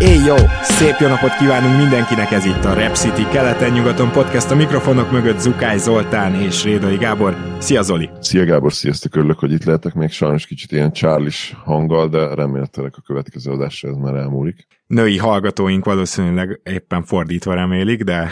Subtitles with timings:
[0.00, 0.34] Éj jó!
[0.62, 5.38] Szép jó napot kívánunk mindenkinek, ez itt a Rep City keleten-nyugaton podcast, a mikrofonok mögött
[5.38, 7.36] Zukály Zoltán és Rédai Gábor.
[7.58, 8.10] Szia Zoli!
[8.20, 12.92] Szia Gábor, sziasztok, örülök, hogy itt lehetek, még sajnos kicsit ilyen Charles hanggal, de remélhetőleg
[12.96, 14.66] a következő adásra ez már elmúlik.
[14.86, 18.28] Női hallgatóink valószínűleg éppen fordítva remélik, de...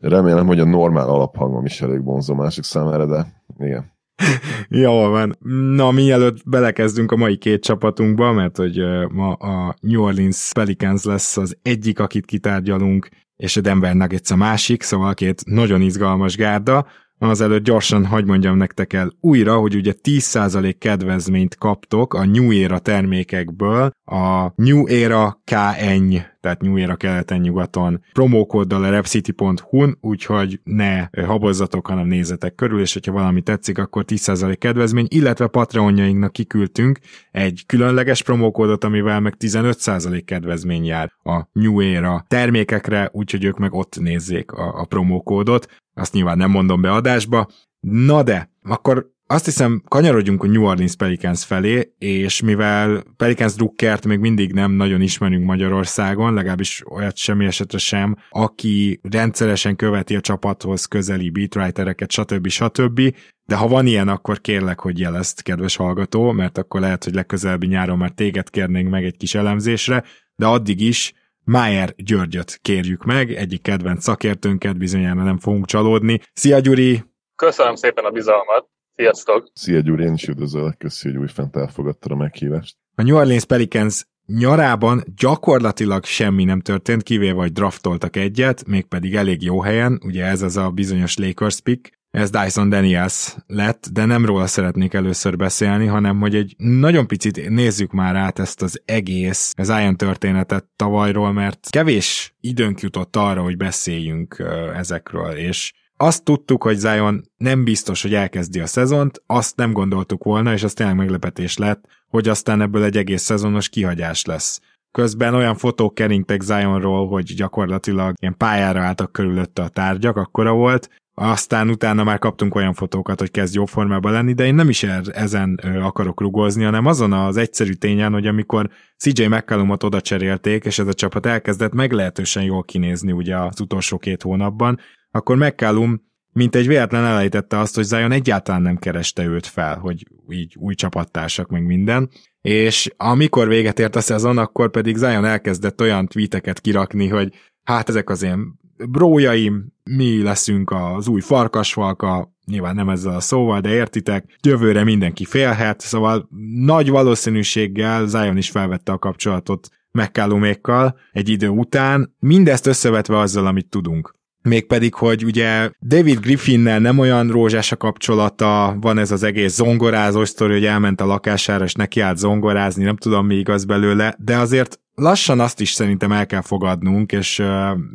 [0.00, 3.26] Remélem, hogy a normál alaphangom is elég vonzó másik számára, de
[3.58, 3.95] igen.
[4.68, 5.36] Jó van.
[5.74, 8.80] Na, mielőtt belekezdünk a mai két csapatunkba, mert hogy
[9.10, 14.36] ma a New Orleans Pelicans lesz az egyik, akit kitárgyalunk, és a Denver Nuggets a
[14.36, 16.86] másik, szóval két nagyon izgalmas gárda,
[17.18, 22.78] azelőtt gyorsan hagy mondjam nektek el újra, hogy ugye 10% kedvezményt kaptok a New Era
[22.78, 31.86] termékekből a New Era KN, tehát New Era keleten-nyugaton promókóddal a repcity.hu-n, úgyhogy ne habozzatok,
[31.86, 36.98] hanem nézzetek körül, és hogyha valami tetszik, akkor 10% kedvezmény, illetve Patreonjainknak kiküldtünk
[37.32, 43.72] egy különleges promókódot, amivel meg 15% kedvezmény jár a New Era termékekre, úgyhogy ők meg
[43.72, 47.46] ott nézzék a, a promókódot azt nyilván nem mondom be adásba.
[47.80, 54.06] Na de, akkor azt hiszem, kanyarodjunk a New Orleans Pelicans felé, és mivel Pelicans drukkert
[54.06, 60.20] még mindig nem nagyon ismerünk Magyarországon, legalábbis olyat semmi esetre sem, aki rendszeresen követi a
[60.20, 62.48] csapathoz közeli beatwritereket, stb.
[62.48, 63.14] stb.
[63.44, 67.66] De ha van ilyen, akkor kérlek, hogy jelezd, kedves hallgató, mert akkor lehet, hogy legközelebbi
[67.66, 70.04] nyáron már téged kérnénk meg egy kis elemzésre,
[70.36, 71.14] de addig is
[71.46, 76.20] Májer Györgyöt kérjük meg, egyik kedvenc szakértőnket, bizonyára nem fogunk csalódni.
[76.32, 77.04] Szia Gyuri!
[77.36, 78.68] Köszönöm szépen a bizalmat!
[78.96, 79.50] Sziasztok!
[79.52, 82.76] Szia Gyuri, én is üdvözöllek, köszi, hogy újfent elfogadtad a meghívást.
[82.94, 89.42] A New Orleans Pelicans nyarában gyakorlatilag semmi nem történt, kivéve, hogy draftoltak egyet, mégpedig elég
[89.42, 94.24] jó helyen, ugye ez az a bizonyos Lakers pick, ez Dyson Daniels lett, de nem
[94.24, 99.54] róla szeretnék először beszélni, hanem hogy egy nagyon picit nézzük már át ezt az egész
[99.62, 104.44] Zion történetet tavalyról, mert kevés időnk jutott arra, hogy beszéljünk
[104.74, 110.24] ezekről, és azt tudtuk, hogy Zion nem biztos, hogy elkezdi a szezont, azt nem gondoltuk
[110.24, 114.60] volna, és az tényleg meglepetés lett, hogy aztán ebből egy egész szezonos kihagyás lesz.
[114.92, 120.88] Közben olyan fotók keringtek Zionról, hogy gyakorlatilag ilyen pályára álltak körülötte a tárgyak, akkora volt,
[121.18, 124.82] aztán utána már kaptunk olyan fotókat, hogy kezd jó formában lenni, de én nem is
[124.82, 130.64] er, ezen akarok rugozni, hanem azon az egyszerű tényen, hogy amikor CJ McCallumot oda cserélték,
[130.64, 134.78] és ez a csapat elkezdett meglehetősen jól kinézni ugye az utolsó két hónapban,
[135.10, 140.06] akkor McCallum mint egy véletlen elejtette azt, hogy Zion egyáltalán nem kereste őt fel, hogy
[140.28, 142.10] így új csapattársak, meg minden,
[142.40, 147.88] és amikor véget ért a szezon, akkor pedig Zion elkezdett olyan tweeteket kirakni, hogy hát
[147.88, 153.68] ezek az én brójaim, mi leszünk az új farkasfalka, nyilván nem ezzel a szóval, de
[153.68, 161.48] értitek, jövőre mindenki félhet, szóval nagy valószínűséggel Zion is felvette a kapcsolatot McCallumékkal egy idő
[161.48, 164.14] után, mindezt összevetve azzal, amit tudunk.
[164.42, 170.24] Mégpedig, hogy ugye David Griffinnel nem olyan rózsás a kapcsolata, van ez az egész zongorázó
[170.24, 174.36] sztori, hogy elment a lakására, és neki állt zongorázni, nem tudom mi igaz belőle, de
[174.36, 177.42] azért lassan azt is szerintem el kell fogadnunk, és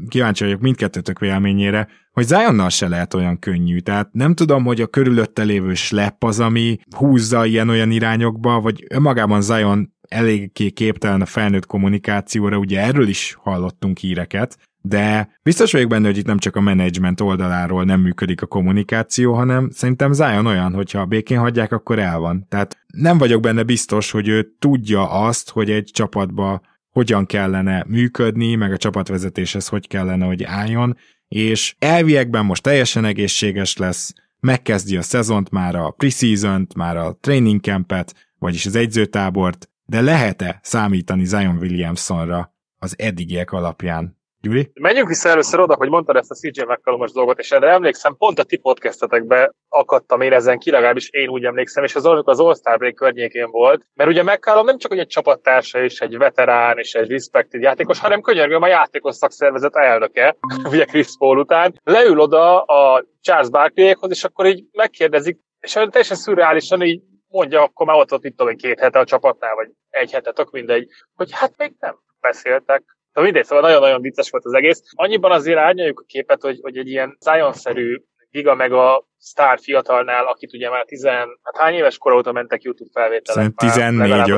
[0.07, 3.79] kíváncsi vagyok mindkettőtök véleményére, hogy Zionnal se lehet olyan könnyű.
[3.79, 9.41] Tehát nem tudom, hogy a körülötte lévő slepp az, ami húzza ilyen-olyan irányokba, vagy önmagában
[9.41, 16.07] Zion eléggé képtelen a felnőtt kommunikációra, ugye erről is hallottunk híreket, de biztos vagyok benne,
[16.07, 20.73] hogy itt nem csak a menedzsment oldaláról nem működik a kommunikáció, hanem szerintem Zion olyan,
[20.73, 22.45] hogyha békén hagyják, akkor el van.
[22.49, 26.61] Tehát nem vagyok benne biztos, hogy ő tudja azt, hogy egy csapatba
[26.91, 30.97] hogyan kellene működni, meg a csapatvezetéshez hogy kellene, hogy álljon,
[31.27, 37.61] és elviekben most teljesen egészséges lesz, megkezdi a szezont, már a preseason már a training
[37.61, 44.20] campet, vagyis az egyzőtábort, de lehet-e számítani Zion Williamsonra az eddigiek alapján?
[44.41, 44.71] Gyuri?
[44.73, 48.39] Menjünk vissza először oda, hogy mondtad ezt a CJ mccollum dolgot, és erre emlékszem, pont
[48.39, 52.39] a ti podcastetekbe akadtam én ezen ki, legalábbis én úgy emlékszem, és az amikor az
[52.39, 56.93] All-Star Break környékén volt, mert ugye McCallum nem csak egy csapattársa és egy veterán és
[56.93, 60.35] egy respected játékos, hanem könyörgöm a játékos szakszervezet elnöke,
[60.71, 66.17] ugye Chris Paul után, leül oda a Charles Barkleyékhoz, és akkor így megkérdezik, és teljesen
[66.17, 70.11] szürreálisan így mondja, akkor már ott, ott itt tudom, két hete a csapatnál, vagy egy
[70.11, 74.53] hete, tök mindegy, hogy hát még nem beszéltek, Szóval mindegy, szóval nagyon-nagyon vicces volt az
[74.53, 74.81] egész.
[74.95, 80.25] Annyiban azért árnyaljuk a képet, hogy, hogy egy ilyen Zion-szerű giga meg a sztár fiatalnál,
[80.25, 83.53] akit ugye már 10, hát hány éves kor óta mentek YouTube felvételek?
[83.55, 84.31] 14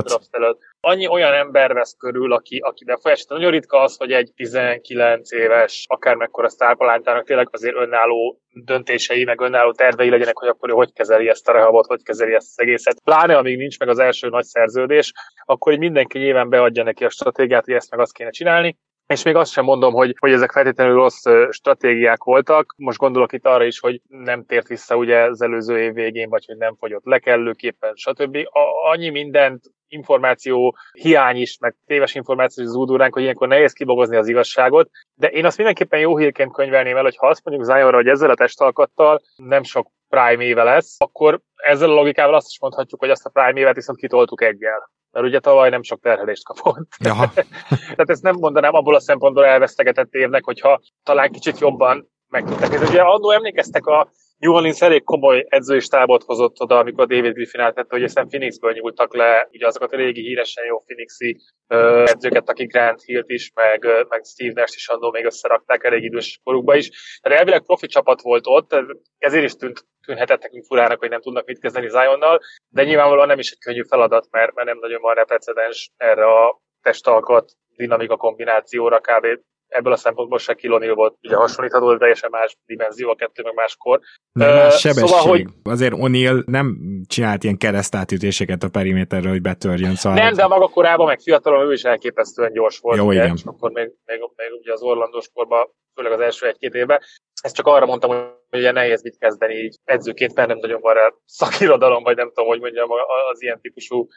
[0.86, 3.30] Annyi olyan ember vesz körül, aki, aki befolyásolt.
[3.30, 9.72] Nagyon ritka az, hogy egy 19 éves, akármekkora sztárpalántának tényleg azért önálló döntései, meg önálló
[9.72, 13.02] tervei legyenek, hogy akkor ő hogy kezeli ezt a rehabot, hogy kezeli ezt az egészet.
[13.04, 15.12] Pláne, amíg nincs meg az első nagy szerződés,
[15.46, 18.78] akkor mindenki nyilván beadja neki a stratégiát, hogy ezt meg azt kéne csinálni.
[19.08, 22.74] És még azt sem mondom, hogy, hogy ezek feltétlenül rossz stratégiák voltak.
[22.78, 26.46] Most gondolok itt arra is, hogy nem tért vissza ugye az előző év végén, vagy
[26.46, 28.36] hogy nem fogyott le kellőképpen, stb.
[28.36, 29.62] A, annyi mindent
[29.94, 35.28] információ hiány is, meg téves információ zúdul ránk, hogy ilyenkor nehéz kibogozni az igazságot, de
[35.28, 38.36] én azt mindenképpen jó hírként könyvelném el, hogy ha azt mondjuk Zionra, hogy ezzel a
[38.36, 43.26] testalkattal nem sok prime éve lesz, akkor ezzel a logikával azt is mondhatjuk, hogy azt
[43.26, 46.88] a prime évet viszont kitoltuk egyel mert ugye tavaly nem sok terhelést kapott.
[47.00, 47.32] Jaha.
[47.96, 52.74] Tehát ezt nem mondanám abból a szempontból elvesztegetett évnek, hogyha talán kicsit jobban meg tudták.
[52.74, 54.10] Ez ugye annó emlékeztek a
[54.44, 58.72] New Orleans elég komoly edzői stábot hozott oda, amikor David Griffin átvette, hogy aztán Phoenixből
[58.72, 61.38] nyúltak le, ugye azokat a régi híresen jó Phoenixi
[61.68, 66.04] ö, edzőket, akik Grant Hill is, meg, meg Steve Nash is annó még összerakták elég
[66.04, 67.20] idős korukba is.
[67.22, 68.76] Tehát elvileg profi csapat volt ott,
[69.18, 73.40] ezért is tűnt, tűnhetett nekünk furának, hogy nem tudnak mit kezdeni Zionnal, de nyilvánvalóan nem
[73.40, 78.18] is egy könnyű feladat, mert, mert nem nagyon van rá precedens erre a testalkat dinamika
[78.18, 79.26] kombinációra kb
[79.74, 83.54] ebből a szempontból se Kilonil volt ugye hasonlítható, de teljesen más dimenzió, a kettő meg
[83.54, 84.00] máskor.
[84.32, 85.08] Nem, más sebesség.
[85.08, 85.46] Szóval, hogy...
[85.64, 86.78] Azért O'Neill nem
[87.08, 89.96] csinált ilyen keresztátütéseket a periméterről, hogy betörjön.
[89.96, 92.98] Szóval nem, de maga korában, meg fiatalon ő is elképesztően gyors volt.
[92.98, 93.36] Jó, ugye, igen.
[93.36, 97.00] És akkor még, még, még, ugye az Orlandós korban, főleg az első egy-két évben.
[97.42, 100.94] Ezt csak arra mondtam, hogy ugye nehéz mit kezdeni így edzőként, mert nem nagyon van
[100.94, 102.90] rá szakirodalom, vagy nem tudom, hogy mondjam,
[103.32, 104.08] az ilyen típusú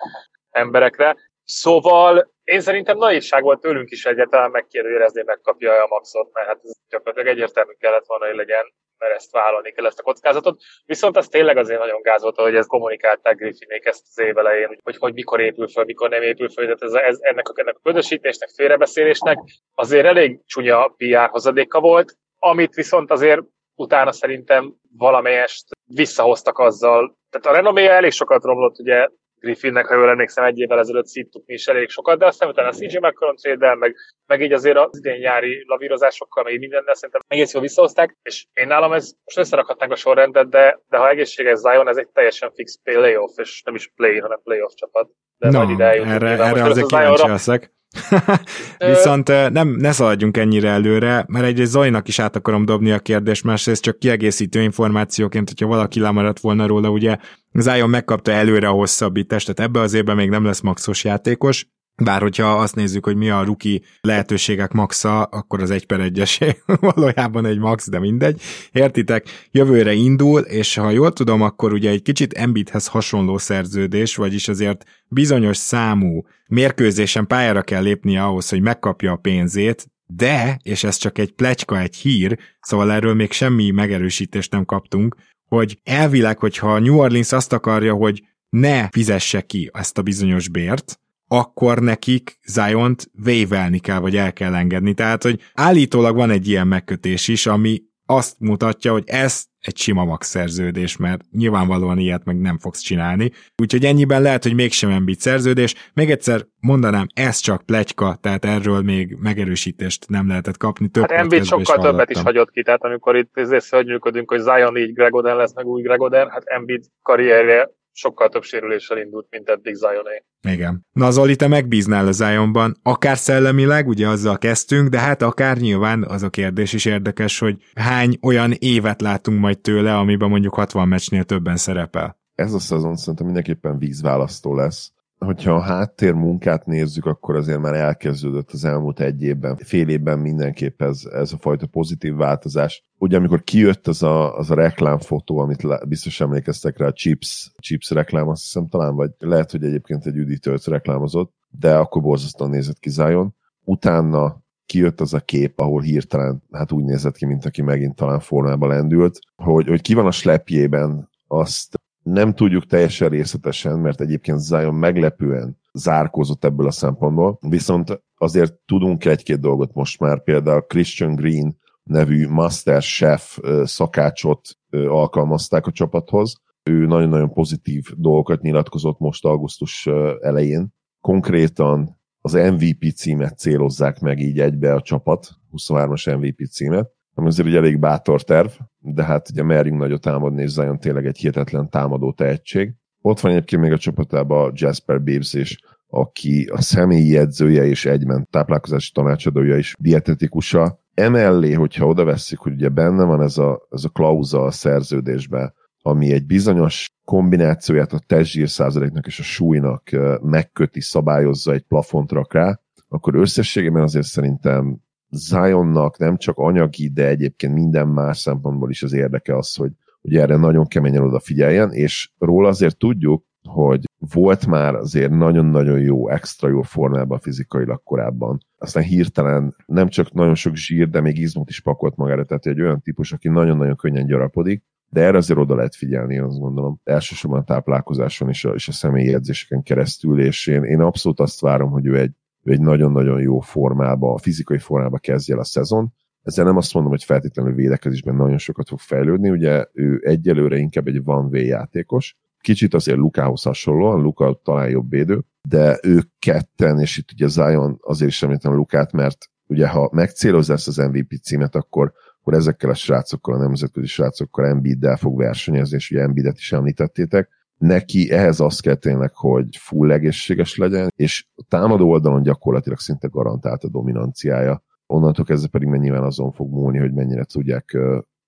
[0.50, 1.16] emberekre.
[1.48, 6.72] Szóval én szerintem naivság volt tőlünk is egyáltalán megkérdőjelezni, megkapja a maxot, mert hát ez
[6.88, 10.60] gyakorlatilag egyértelmű kellett volna, hogy legyen, mert ezt vállalni kell ezt a kockázatot.
[10.84, 14.78] Viszont az tényleg azért nagyon gáz volt, hogy ez kommunikálták Griffinék ezt az év elején,
[14.82, 17.76] hogy, hogy mikor épül föl, mikor nem épül föl, tehát ez, ez, ennek, a, ennek
[17.76, 19.38] a közösítésnek, félrebeszélésnek
[19.74, 23.40] azért elég csúnya PR hozadéka volt, amit viszont azért
[23.74, 27.16] utána szerintem valamelyest visszahoztak azzal.
[27.30, 29.08] Tehát a renoméja elég sokat romlott, ugye
[29.46, 32.68] Griffinnek, ha jól emlékszem, egy évvel ezelőtt szíttuk mi is elég sokat, de aztán utána
[32.68, 33.94] a CJ McCollum trade meg,
[34.26, 38.66] meg így azért az idén nyári lavírozásokkal, meg mindennel szerintem egész jól visszahozták, és én
[38.66, 42.78] nálam ez most összerakhatnánk a sorrendet, de, de ha egészséges Zion, ez egy teljesen fix
[42.82, 45.10] playoff, és nem is play, hanem playoff csapat.
[45.38, 47.74] De no, majd ide erre, erre azért kíváncsi leszek.
[48.78, 53.44] Viszont nem, ne szaladjunk ennyire előre, mert egyrészt Zajnak is át akarom dobni a kérdést,
[53.44, 57.16] másrészt csak kiegészítő információként, hogyha valaki lemaradt volna róla, ugye
[57.52, 61.66] Zion megkapta előre a hosszabbítást, tehát ebbe az évben még nem lesz maxos játékos,
[62.02, 66.56] bár hogyha azt nézzük, hogy mi a ruki lehetőségek maxa, akkor az egy per egyesé
[66.80, 68.40] valójában egy max, de mindegy.
[68.72, 69.48] Értitek?
[69.50, 74.84] Jövőre indul, és ha jól tudom, akkor ugye egy kicsit Embiidhez hasonló szerződés, vagyis azért
[75.08, 81.18] bizonyos számú mérkőzésen pályára kell lépnie ahhoz, hogy megkapja a pénzét, de, és ez csak
[81.18, 85.16] egy plecska, egy hír, szóval erről még semmi megerősítést nem kaptunk,
[85.48, 91.00] hogy elvileg, hogyha New Orleans azt akarja, hogy ne fizesse ki ezt a bizonyos bért,
[91.28, 94.94] akkor nekik Zion-t vévelni kell, vagy el kell engedni.
[94.94, 100.04] Tehát, hogy állítólag van egy ilyen megkötés is, ami azt mutatja, hogy ez egy sima
[100.04, 103.30] max szerződés, mert nyilvánvalóan ilyet meg nem fogsz csinálni.
[103.62, 105.74] Úgyhogy ennyiben lehet, hogy mégsem Embiid szerződés.
[105.94, 110.88] Még egyszer mondanám, ez csak pletyka, tehát erről még megerősítést nem lehetett kapni.
[110.88, 114.92] Több hát Embiid sokkal többet is hagyott ki, tehát amikor itt szörnyűködünk, hogy Zion így
[114.92, 120.24] Gregoden lesz, meg új Gregoden, hát Embiid karrierje sokkal több sérüléssel indult, mint eddig Zioné.
[120.48, 120.86] Igen.
[120.92, 126.04] Na Zoli, te megbíznál a Zionban, akár szellemileg, ugye azzal kezdtünk, de hát akár nyilván
[126.04, 130.88] az a kérdés is érdekes, hogy hány olyan évet látunk majd tőle, amiben mondjuk 60
[130.88, 132.18] meccsnél többen szerepel.
[132.34, 134.92] Ez a szezon szerintem mindenképpen vízválasztó lesz
[135.26, 140.18] hogyha a háttér munkát nézzük, akkor azért már elkezdődött az elmúlt egy évben, fél évben
[140.18, 142.84] mindenképp ez, ez a fajta pozitív változás.
[142.98, 147.52] Ugye amikor kijött az a, az a reklámfotó, amit le, biztos emlékeztek rá, a Chips,
[147.58, 152.50] Chips reklám, azt hiszem talán, vagy lehet, hogy egyébként egy üdítőt reklámozott, de akkor borzasztóan
[152.50, 153.34] nézett ki Zion.
[153.64, 158.20] Utána kijött az a kép, ahol hirtelen hát úgy nézett ki, mint aki megint talán
[158.20, 161.75] formába lendült, hogy, hogy ki van a slepjében, azt
[162.06, 169.04] nem tudjuk teljesen részletesen, mert egyébként Zion meglepően zárkózott ebből a szempontból, viszont azért tudunk
[169.04, 176.34] egy-két dolgot most már, például Christian Green nevű Master Chef szakácsot alkalmazták a csapathoz.
[176.62, 179.86] Ő nagyon-nagyon pozitív dolgokat nyilatkozott most augusztus
[180.20, 180.74] elején.
[181.00, 187.48] Konkrétan az MVP címet célozzák meg így egybe a csapat, 23-as MVP címet, ami azért
[187.48, 191.70] egy elég bátor terv, de hát ugye merjünk nagyot támadni, és Zion tényleg egy hihetetlen
[191.70, 192.74] támadó tehetség.
[193.00, 198.28] Ott van egyébként még a csapatában Jasper Bibbs is, aki a személyi edzője és egyben
[198.30, 200.80] táplálkozási tanácsadója is dietetikusa.
[200.94, 205.54] Emellé, hogyha oda veszik, hogy ugye benne van ez a, ez a klauza a szerződésben,
[205.82, 209.90] ami egy bizonyos kombinációját a testzsír százaléknak és a súlynak
[210.22, 214.84] megköti, szabályozza, egy plafont rak rá, akkor összességében azért szerintem
[215.16, 220.16] Zionnak nem csak anyagi, de egyébként minden más szempontból is az érdeke az, hogy, hogy
[220.16, 226.48] erre nagyon keményen odafigyeljen, és róla azért tudjuk, hogy volt már azért nagyon-nagyon jó, extra
[226.48, 228.38] jó formában fizikailag korábban.
[228.58, 232.60] Aztán hirtelen nem csak nagyon sok zsír, de még izmot is pakolt magára, tehát egy
[232.60, 237.40] olyan típus, aki nagyon-nagyon könnyen gyarapodik, de erre azért oda lehet figyelni, azt gondolom, elsősorban
[237.40, 241.70] a táplálkozáson és a, és a személyi edzéseken keresztül, és én, én abszolút azt várom,
[241.70, 242.12] hogy ő egy,
[242.46, 245.92] ő egy nagyon-nagyon jó formába, a fizikai formába kezdje el a szezon.
[246.22, 250.86] Ezzel nem azt mondom, hogy feltétlenül védekezésben nagyon sokat fog fejlődni, ugye ő egyelőre inkább
[250.86, 256.80] egy van way játékos, kicsit azért Lukához hasonlóan, Luka talán jobb védő, de ők ketten,
[256.80, 261.14] és itt ugye Zion azért is említem Lukát, mert ugye ha megcélozza ezt az MVP
[261.22, 261.92] címet, akkor
[262.26, 267.28] akkor ezekkel a srácokkal, a nemzetközi srácokkal Embiiddel fog versenyezni, és ugye Embiidet is említettétek.
[267.58, 273.08] Neki ehhez az kell tényleg, hogy full egészséges legyen, és a támadó oldalon gyakorlatilag szinte
[273.08, 274.62] garantált a dominanciája.
[274.86, 277.78] Onnantól kezdve pedig mennyivel azon fog múlni, hogy mennyire tudják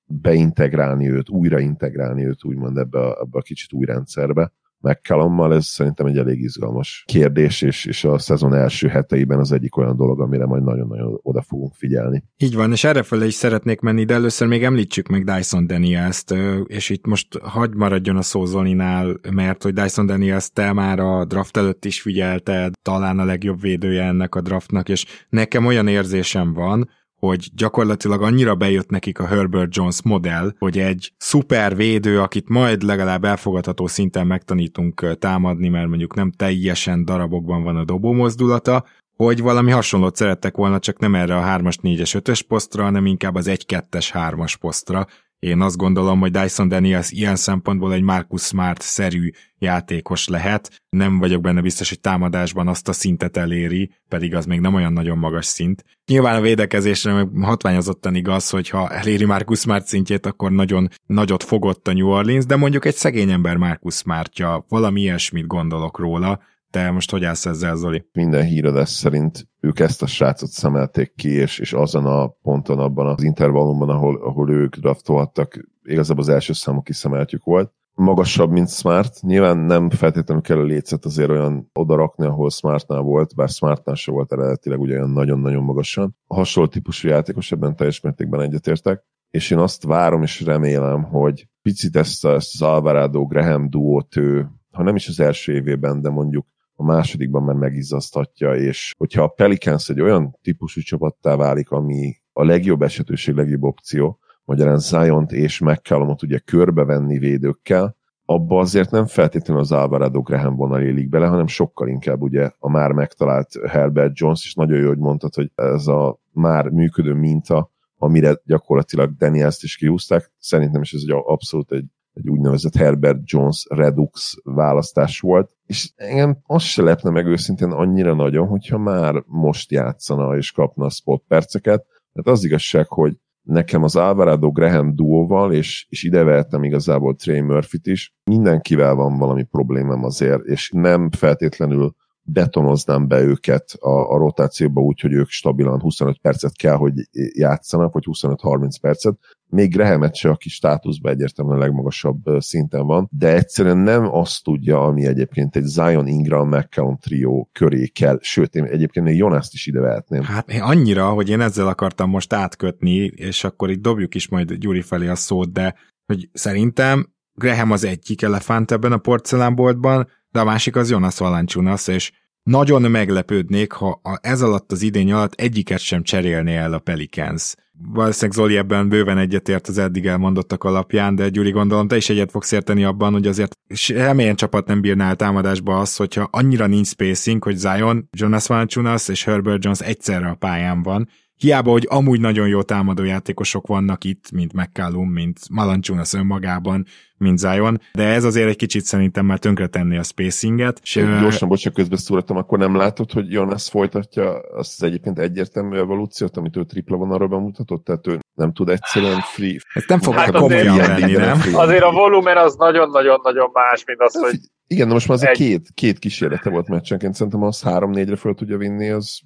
[0.04, 4.52] beintegrálni őt, újraintegrálni őt úgymond ebbe a, ebbe a kicsit új rendszerbe.
[4.80, 9.76] McCallummal ez szerintem egy elég izgalmas kérdés, és, és a szezon első heteiben az egyik
[9.76, 12.24] olyan dolog, amire majd nagyon-nagyon oda fogunk figyelni.
[12.36, 16.34] Így van, és errefele is szeretnék menni, de először még említsük meg Dyson Daniels-t,
[16.66, 21.24] és itt most hagy maradjon a szó Zolinál, mert hogy Dyson Daniels te már a
[21.24, 26.52] draft előtt is figyelted, talán a legjobb védője ennek a draftnak, és nekem olyan érzésem
[26.52, 32.48] van, hogy gyakorlatilag annyira bejött nekik a Herbert Jones modell, hogy egy szuper védő, akit
[32.48, 38.84] majd legalább elfogadható szinten megtanítunk támadni, mert mondjuk nem teljesen darabokban van a dobó mozdulata,
[39.16, 43.34] hogy valami hasonlót szerettek volna, csak nem erre a 3-as, 4-es, 5-ös posztra, hanem inkább
[43.34, 45.06] az 1-2-es, 3-as posztra,
[45.38, 50.80] én azt gondolom, hogy Dyson Daniels ilyen szempontból egy Marcus Smart-szerű játékos lehet.
[50.88, 54.92] Nem vagyok benne biztos, hogy támadásban azt a szintet eléri, pedig az még nem olyan
[54.92, 55.84] nagyon magas szint.
[56.06, 61.42] Nyilván a védekezésre meg hatványozottan igaz, hogy ha eléri Marcus Smart szintjét, akkor nagyon nagyot
[61.42, 66.40] fogott a New Orleans, de mondjuk egy szegény ember Marcus Smartja, valami ilyesmit gondolok róla,
[66.70, 68.08] te most hogy állsz ezzel, Zoli?
[68.12, 73.06] Minden híradás szerint ők ezt a srácot szemelték ki, és, és azon a ponton, abban
[73.06, 77.72] az intervallumban, ahol, ahol ők draftolhattak, igazából az első számú kiszemeltjük volt.
[77.94, 79.22] Magasabb, mint Smart.
[79.22, 84.10] Nyilván nem feltétlenül kell a lécet azért olyan odarakni, ahol Smartnál volt, bár Smartnál se
[84.10, 86.16] volt eredetileg ugye olyan nagyon-nagyon magasan.
[86.26, 91.48] A hasonló típusú játékos ebben teljes mértékben egyetértek és én azt várom és remélem, hogy
[91.62, 96.46] picit ezt, az Alvarado Graham duót ő, ha nem is az első évében, de mondjuk
[96.80, 102.44] a másodikban már megizzasztatja, és hogyha a Pelicans egy olyan típusú csapattá válik, ami a
[102.44, 109.62] legjobb esetőség legjobb opció, magyarán zion és McCallumot ugye körbevenni védőkkel, abba azért nem feltétlenül
[109.62, 114.44] az Alvarado Graham vonal élik bele, hanem sokkal inkább ugye a már megtalált Herbert Jones,
[114.44, 119.76] is nagyon jó, hogy mondtad, hogy ez a már működő minta, amire gyakorlatilag Daniels-t is
[119.76, 121.86] kihúzták, szerintem is ez egy abszolút egy
[122.18, 128.14] egy úgynevezett Herbert Jones Redux választás volt, és engem azt se lepne meg őszintén annyira
[128.14, 133.82] nagyon, hogyha már most játszana és kapna a spot perceket, mert az igazság, hogy nekem
[133.82, 139.42] az Alvarado Graham duóval, és, és ide vehettem igazából Trey Murphy-t is, mindenkivel van valami
[139.42, 145.80] problémám azért, és nem feltétlenül betonoznám be őket a, a rotációba úgy, hogy ők stabilan
[145.80, 146.92] 25 percet kell, hogy
[147.32, 149.18] játszanak, vagy 25-30 percet.
[149.50, 154.82] Még Grahamet se, aki státuszban egyértelműen a legmagasabb szinten van, de egyszerűen nem azt tudja,
[154.82, 159.66] ami egyébként egy Zion Ingram McCallum trió köré kell, sőt, én egyébként még Jonaszt is
[159.66, 160.22] ide vehetném.
[160.22, 164.82] Hát annyira, hogy én ezzel akartam most átkötni, és akkor itt dobjuk is majd Gyuri
[164.82, 165.74] felé a szót, de
[166.06, 171.88] hogy szerintem Graham az egyik elefánt ebben a porcelánboltban, de a másik az Jonas Valanciunas,
[171.88, 172.12] és
[172.42, 177.54] nagyon meglepődnék, ha ez alatt az idény alatt egyiket sem cserélné el a Pelicans.
[177.82, 182.30] Valószínűleg Zoli ebben bőven egyetért az eddig elmondottak alapján, de Gyuri gondolom te is egyet
[182.30, 186.86] fogsz érteni abban, hogy azért semmilyen csapat nem bírná el támadásba azt, hogyha annyira nincs
[186.86, 192.20] spacing, hogy Zion, Jonas Valanciunas és Herbert Jones egyszerre a pályán van, Hiába, hogy amúgy
[192.20, 196.84] nagyon jó támadó játékosok vannak itt, mint McCallum, mint Malanciunas önmagában,
[197.16, 200.80] mint Zion, de ez azért egy kicsit szerintem már tönkretenni a spacinget.
[200.82, 206.36] És gyorsan, bocsánat, közbeszúrtam, akkor nem látod, hogy Jonas folytatja azt az egyébként egyértelmű evolúciót,
[206.36, 209.56] amit ő tripla vonalra bemutatott, tehát ő nem tud egyszerűen free...
[209.74, 211.40] Ez nem fog Hát komolyan azért- venni, nem?
[211.52, 215.36] Azért a volumen az nagyon-nagyon-nagyon más, mint az, hogy Igen, de most már az Egy-
[215.36, 219.18] két, két kísérlete volt meccsenként, szerintem az 3-4-re föl tudja vinni, az...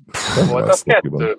[0.50, 1.36] volt az kettő.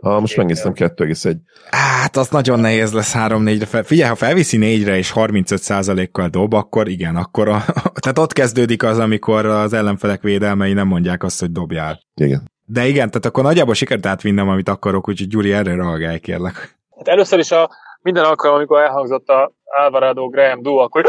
[0.00, 1.36] Ah, most megnéztem 2,1.
[1.70, 3.82] Hát, az nagyon nehéz lesz 3-4-re fel.
[3.82, 7.64] Figyelj, ha felviszi 4-re és 35%-kal dob, akkor igen, akkor a,
[8.02, 12.00] tehát ott kezdődik az, amikor az ellenfelek védelmei nem mondják azt, hogy dobjál.
[12.14, 12.52] Igen.
[12.66, 16.78] De igen, tehát akkor nagyjából sikerült átvinnem, amit akarok, úgyhogy Gyuri, erre reagálj, kérlek.
[16.96, 17.70] Hát először is a
[18.02, 21.04] minden alkalom, amikor elhangzott a Alvarado Graham duo, akkor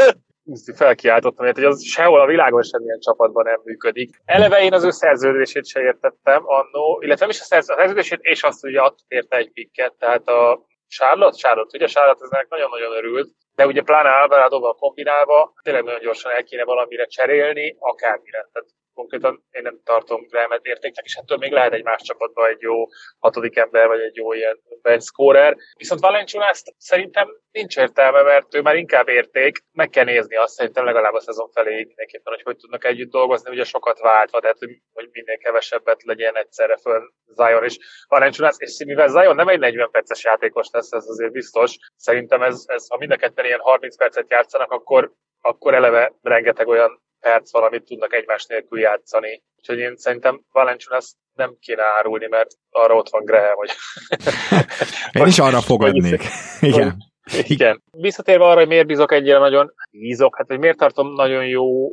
[0.76, 4.22] felkiáltottam, hogy az sehol a világon semmilyen csapatban nem működik.
[4.26, 8.20] Eleve én az ő szerződését se értettem annó, illetve nem is a szerz- a szerződését,
[8.22, 12.92] és azt, hogy ott érte egy pikket, tehát a Charlotte, Charlotte, ugye Charlotte eznek nagyon-nagyon
[12.92, 18.50] örült, de ugye pláne Alvaradoval kombinálva tényleg nagyon gyorsan el kéne valamire cserélni, akármire.
[18.54, 22.62] Tehát konkrétan én nem tartom Grahamet értéknek, és ettől még lehet egy más csapatban egy
[22.62, 22.86] jó
[23.20, 24.58] hatodik ember, vagy egy jó ilyen
[25.00, 25.56] scorer.
[25.78, 30.86] Viszont Valenciunást szerintem nincs értelme, mert ő már inkább érték, meg kell nézni azt szerintem
[30.86, 34.82] legalább a szezon felé mindenképpen, hogy hogy tudnak együtt dolgozni, ugye sokat váltva, tehát hogy
[34.94, 39.92] hogy minél kevesebbet legyen egyszerre föl Zion és Valenciunas, és mivel Zion nem egy 40
[39.92, 43.98] perces játékos lesz, ez azért biztos, szerintem ez, ez ha mind a ketten ilyen 30
[43.98, 45.12] percet játszanak, akkor,
[45.42, 49.44] akkor eleve rengeteg olyan perc van, amit tudnak egymás nélkül játszani.
[49.58, 53.72] Úgyhogy én szerintem Valenciunas nem kéne árulni, mert arra ott van Graham, hogy
[55.20, 56.22] Én is arra fogadnék.
[56.60, 56.96] Igen.
[57.56, 57.84] igen.
[57.92, 61.92] Visszatérve arra, hogy miért bízok ennyire nagyon, bízok, hát hogy miért tartom nagyon jó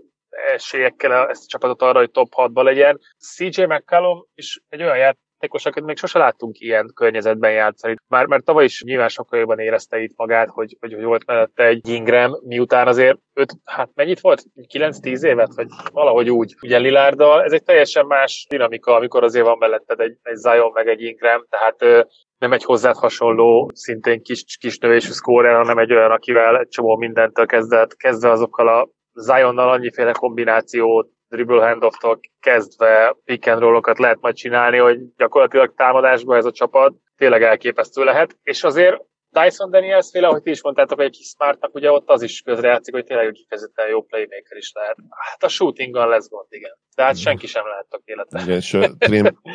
[0.55, 3.01] esélyekkel ezt a csapatot arra, hogy top 6-ba legyen.
[3.19, 7.95] CJ McCallum is egy olyan játékos, akit még sose láttunk ilyen környezetben játszani.
[8.09, 11.67] Már, már tavaly is nyilván sokkal jobban érezte itt magát, hogy, hogy, hogy volt mellette
[11.67, 14.45] egy Ingram, miután azért őt, hát mennyit volt?
[14.75, 15.55] 9-10 évet?
[15.55, 16.55] Vagy valahogy úgy.
[16.63, 20.89] Ugye Lilárdal, ez egy teljesen más dinamika, amikor azért van melletted egy, egy Zion meg
[20.89, 26.11] egy Ingram, tehát nem egy hozzád hasonló, szintén kis, kis növésű scorer, hanem egy olyan,
[26.11, 33.47] akivel egy csomó mindentől kezdve, kezdve azokkal a Zionnal annyiféle kombinációt, dribble handoff-tól kezdve pick
[33.47, 38.65] and roll-okat lehet majd csinálni, hogy gyakorlatilag támadásban ez a csapat tényleg elképesztő lehet, és
[38.65, 39.03] azért
[39.41, 42.43] Dyson Daniels féle, ahogy ti is mondtátok, hogy egy kis smartnak, ugye ott az is
[42.43, 44.97] közrejátszik, hogy tényleg kifejezetten jó playmaker is lehet.
[45.09, 46.77] Hát a shootinggal lesz gond, igen.
[46.97, 48.43] De hát senki sem lehet tökéletes.
[48.43, 48.79] Igen, és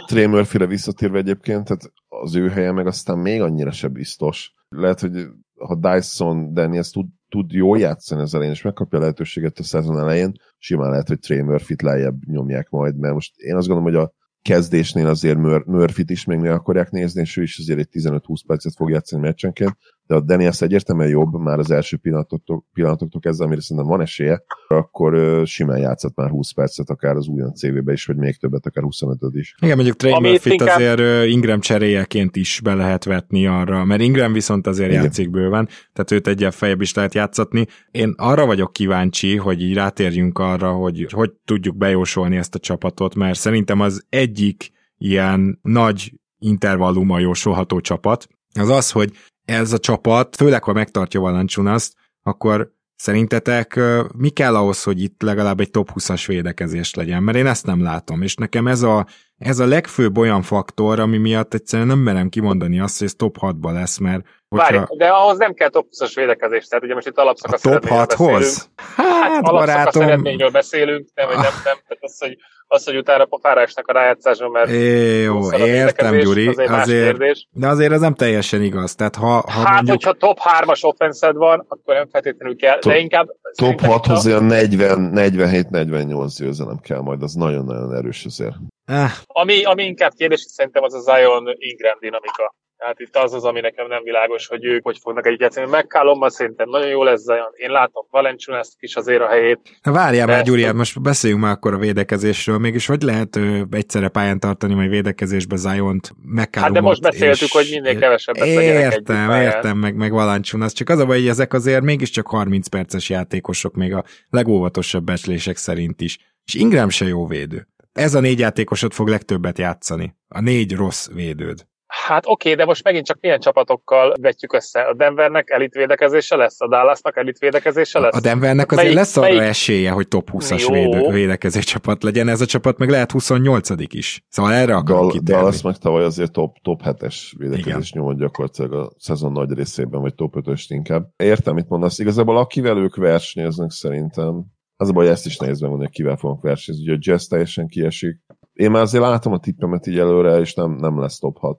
[0.05, 4.53] Trey, Murphy-re visszatérve egyébként, tehát az ő helye meg aztán még annyira se biztos.
[4.69, 5.11] Lehet, hogy
[5.57, 9.99] ha Dyson Daniels tud, tud jól játszani az elején, és megkapja a lehetőséget a szezon
[9.99, 14.03] elején, simán lehet, hogy Trey Murphy-t lejjebb nyomják majd, mert most én azt gondolom, hogy
[14.03, 17.89] a kezdésnél azért Mur- Murphy-t is még meg akarják nézni, és ő is azért egy
[17.91, 23.21] 15-20 percet fog játszani meccsenként, de a Daniels egyértelműen jobb, már az első pillanatoktól, pillanatoktól
[23.21, 27.53] kezdve, amire szerintem van esélye, akkor ö, simán játszott már 20 percet, akár az újon
[27.53, 29.55] CV-be is, vagy még többet, akár 25 is.
[29.61, 33.85] Igen, mondjuk Trey Ami Murphy-t inkább- azért ö, Ingram cseréjeként is be lehet vetni arra,
[33.85, 35.03] mert Ingram viszont azért Igen.
[35.03, 37.65] játszik bőven, tehát őt egyen fejebb is lehet játszatni.
[37.91, 43.15] Én arra vagyok kíváncsi, hogy így rátérjünk arra, hogy hogy tudjuk bejósolni ezt a csapatot,
[43.15, 48.27] mert szerintem az egyik ilyen nagy intervallummal jósolható csapat,
[48.59, 49.11] az az, hogy
[49.47, 53.79] ez a csapat, főleg ha megtartja Valanciunaszt, akkor Szerintetek
[54.17, 57.23] mi kell ahhoz, hogy itt legalább egy top 20-as védekezés legyen?
[57.23, 59.05] Mert én ezt nem látom, és nekem ez a,
[59.37, 63.37] ez a legfőbb olyan faktor, ami miatt egyszerűen nem merem kimondani azt, hogy ez top
[63.41, 67.07] 6-ba lesz, mert Várj, hogyha de ahhoz nem kell top 20-as védekezés, tehát ugye most
[67.07, 68.41] itt a alapszakasz top eredményről beszélünk.
[68.41, 68.69] 6-hoz?
[68.95, 71.77] Hát Hát, barátom, beszélünk, nem, vagy nem, nem.
[71.87, 76.59] Tehát az, hogy, az, hogy utána pofárásnak a rájátszáson, mert É, jó, értem, Gyuri, az
[76.59, 77.47] egy más azért, kérdés.
[77.51, 78.95] de azért ez nem teljesen igaz.
[78.95, 82.93] Tehát ha, ha Hát, mondjuk, hogyha top 3-as offenszed van, akkor nem feltétlenül kell, Top-
[82.93, 83.27] de inkább...
[83.27, 88.55] Top szerintem itt 6-hoz a- olyan 40, 47-48 győzelem kell majd, az nagyon-nagyon erős azért.
[88.85, 92.55] eh, Ami, ami inkább kérdés, szerintem az a Zion Ingram dinamika.
[92.77, 95.67] Tehát itt az az, ami nekem nem világos, hogy ők hogy fognak együtt játszani.
[95.77, 97.51] McCallummal szerintem nagyon jó lesz Zion.
[97.55, 99.59] Én látom Valenciunas is azért a helyét.
[99.83, 102.57] Na várjál már, Gyuri, hát most beszéljünk már akkor a védekezésről.
[102.57, 106.11] Mégis hogy lehet ö, egyszerre pályán tartani, majd védekezésbe Zion-t,
[106.51, 110.73] Hát de most beszéltük, és- hogy minél kevesebbet Értem, értem, meg, meg Valanciunas.
[110.73, 115.57] Csak az a baj, hogy ezek azért mégiscsak 30 perces játékosok, még a legóvatosabb becslések
[115.57, 116.17] szerint is.
[116.45, 117.67] És Ingram se jó védő.
[117.93, 120.15] Ez a négy játékosod fog legtöbbet játszani.
[120.27, 121.65] A négy rossz védőd.
[122.05, 124.81] Hát oké, de most megint csak milyen csapatokkal vetjük össze.
[124.81, 128.15] A Denvernek elitvédekezése lesz, a Dallasnak elitvédekezése lesz.
[128.15, 130.73] A Denvernek azért Melyik- lesz arra melyik- esélye, hogy top 20-as Jó.
[130.73, 132.27] védő, védekező csapat legyen.
[132.27, 134.21] Ez a csapat meg lehet 28 is.
[134.29, 135.41] Szóval erre akarok Dal- kitérni.
[135.41, 140.15] Dallas meg tavaly azért top, top 7-es védekezés nyomott gyakorlatilag a szezon nagy részében, vagy
[140.15, 141.07] top 5-öst inkább.
[141.15, 141.99] Értem, mit mondasz.
[141.99, 144.45] Igazából akivel ők versenyeznek szerintem,
[144.79, 146.85] az a baj, ezt is nehéz megmondani, hogy kivel fognak versenyezni.
[146.87, 148.17] Ugye a Jazz teljesen kiesik.
[148.53, 151.57] Én már azért látom a tippemet így előre, és nem, nem lesz top 6.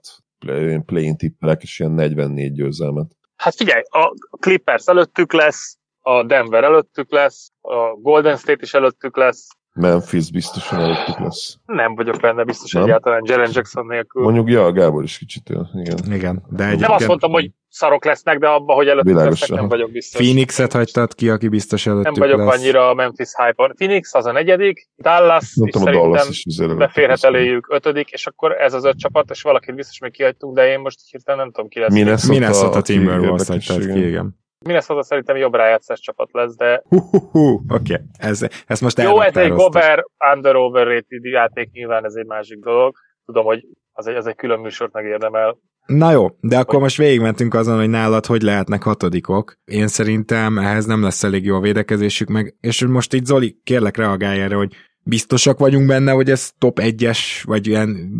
[0.85, 3.17] play-in tippelek, és ilyen 44 győzelmet.
[3.35, 9.17] Hát figyelj, a Clippers előttük lesz, a Denver előttük lesz, a Golden State is előttük
[9.17, 9.47] lesz,
[9.79, 11.57] Memphis biztosan előttük lesz.
[11.65, 12.83] Nem vagyok benne biztos nem?
[12.83, 14.23] egyáltalán Jaren Jackson nélkül.
[14.23, 15.69] Mondjuk, ja, Gábor is kicsit él.
[15.73, 15.97] Igen.
[16.13, 16.87] Igen, de egyébként...
[16.87, 20.21] Nem azt mondtam, hogy szarok lesznek, de abban, hogy előttük lesznek, nem vagyok biztos.
[20.21, 22.59] Phoenixet hagytad ki, aki biztos előttük Nem vagyok lesz.
[22.59, 26.45] annyira a Memphis hype Phoenix az a negyedik, Dallas Nem is a szerintem Dallas is
[26.45, 30.55] azért beférhet eléjük ötödik, és akkor ez az öt csapat, és valakit biztos még kihagytunk,
[30.55, 31.93] de én most hirtelen nem tudom ki lesz.
[31.93, 34.37] Minnesota, Minnesota Timberwolves hagytad ki, igen.
[34.65, 36.83] Minnesota szerintem jobb rájátszás csapat lesz, de.
[36.89, 37.97] Oké, okay.
[38.17, 39.51] ez, ezt most jó, ez egy.
[39.51, 42.95] Gobert under overrated játék, nyilván ez egy másik dolog.
[43.25, 45.57] Tudom, hogy az egy, az egy külön műsort megérdemel.
[45.85, 49.55] Na jó, de akkor most végigmentünk azon, hogy nálad hogy lehetnek hatodikok.
[49.65, 53.97] Én szerintem ehhez nem lesz elég jó a védekezésük, meg, és most itt Zoli, kérlek
[53.97, 58.11] reagálj erre, hogy biztosak vagyunk benne, hogy ez top 1-es, vagy ilyen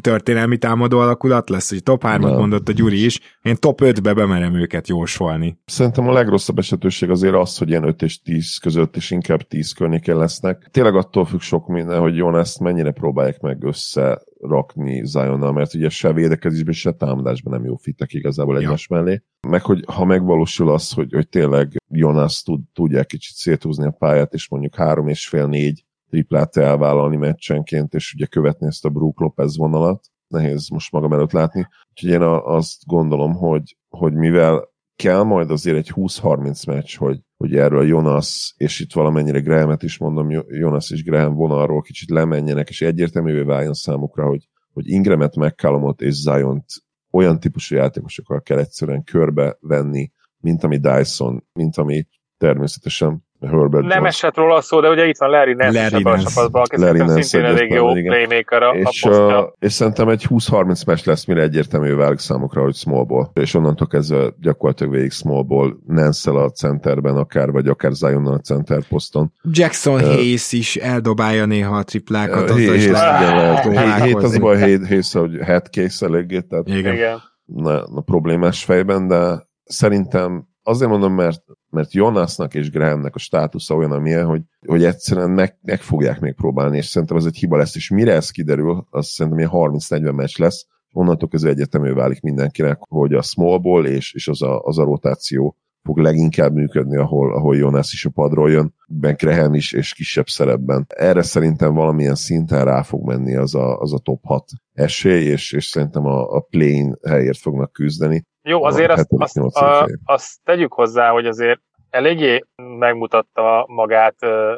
[0.00, 2.36] történelmi támadó alakulat lesz, hogy top 3-at Nem.
[2.36, 3.20] mondott a Gyuri is.
[3.42, 5.58] Én top 5-be bemerem őket jósolni.
[5.64, 9.72] Szerintem a legrosszabb esetőség azért az, hogy ilyen 5 és 10 között, és inkább 10
[9.72, 10.68] környéken lesznek.
[10.70, 16.12] Tényleg attól függ sok minden, hogy Jonas mennyire próbálják meg összerakni Zionnal, mert ugye se
[16.12, 19.22] védekezésben, se támadásban nem jó fitek igazából egymás mellé.
[19.48, 24.34] Meg hogy ha megvalósul az, hogy, hogy tényleg Jonas tud, tudják kicsit széthúzni a pályát,
[24.34, 29.20] és mondjuk három és fél négy triplát elvállalni meccsenként, és ugye követni ezt a Brook
[29.20, 31.66] Lopez vonalat, nehéz most magam előtt látni.
[31.90, 37.20] Úgyhogy én a, azt gondolom, hogy, hogy mivel kell majd azért egy 20-30 meccs, hogy,
[37.36, 42.10] hogy erről Jonas, és itt valamennyire Grahamet is mondom, Jo- Jonas és Graham vonalról kicsit
[42.10, 46.64] lemenjenek, és egyértelművé váljon számukra, hogy, hogy Ingramet, McCallumot és Ziont
[47.10, 53.96] olyan típusú játékosokkal kell egyszerűen körbe venni, mint ami Dyson, mint ami természetesen Herbert Nem
[53.98, 54.14] Jones.
[54.14, 56.30] esett róla szó, de ugye itt van Larry Nance Larry ebben a Nance.
[56.34, 60.08] csapatban, aki Larry szerintem Nance szintén elég jó playmaker a, a és, uh, és szerintem
[60.08, 63.26] egy 20-30 meccs lesz, mire egyértelmű válik számukra, hogy small ball.
[63.34, 68.38] És onnantól kezdve gyakorlatilag végig small ball, nance a centerben akár, vagy akár Zionnal a
[68.38, 69.32] center poszton.
[69.50, 74.02] Jackson uh, Hayes is eldobálja néha a triplákat, Uh, Hayes, igen, próbálkozni.
[74.06, 76.68] Hét az a baj, Hayes- hogy head case eléggé, tehát.
[76.68, 77.20] Igen.
[77.44, 83.74] na, na, problémás fejben, de szerintem azért mondom, mert, mert Jonasnak és Grahamnek a státusza
[83.74, 87.56] olyan, amilyen, hogy, hogy egyszerűen meg, meg fogják még próbálni, és szerintem ez egy hiba
[87.56, 92.20] lesz, és mire ez kiderül, az szerintem ilyen 30-40 meccs lesz, onnantól kezdve egyetemű válik
[92.20, 96.96] mindenkinek, hogy a small ball és, és az, a, az a rotáció fog leginkább működni,
[96.96, 100.86] ahol, ahol Jonas is a padról jön, Ben Graham is, és kisebb szerepben.
[100.88, 105.52] Erre szerintem valamilyen szinten rá fog menni az a, az a top 6 esély, és,
[105.52, 108.24] és szerintem a, a plane helyért fognak küzdeni.
[108.46, 112.44] Jó, azért azt, azt, a, azt tegyük hozzá, hogy azért eléggé
[112.78, 114.16] megmutatta magát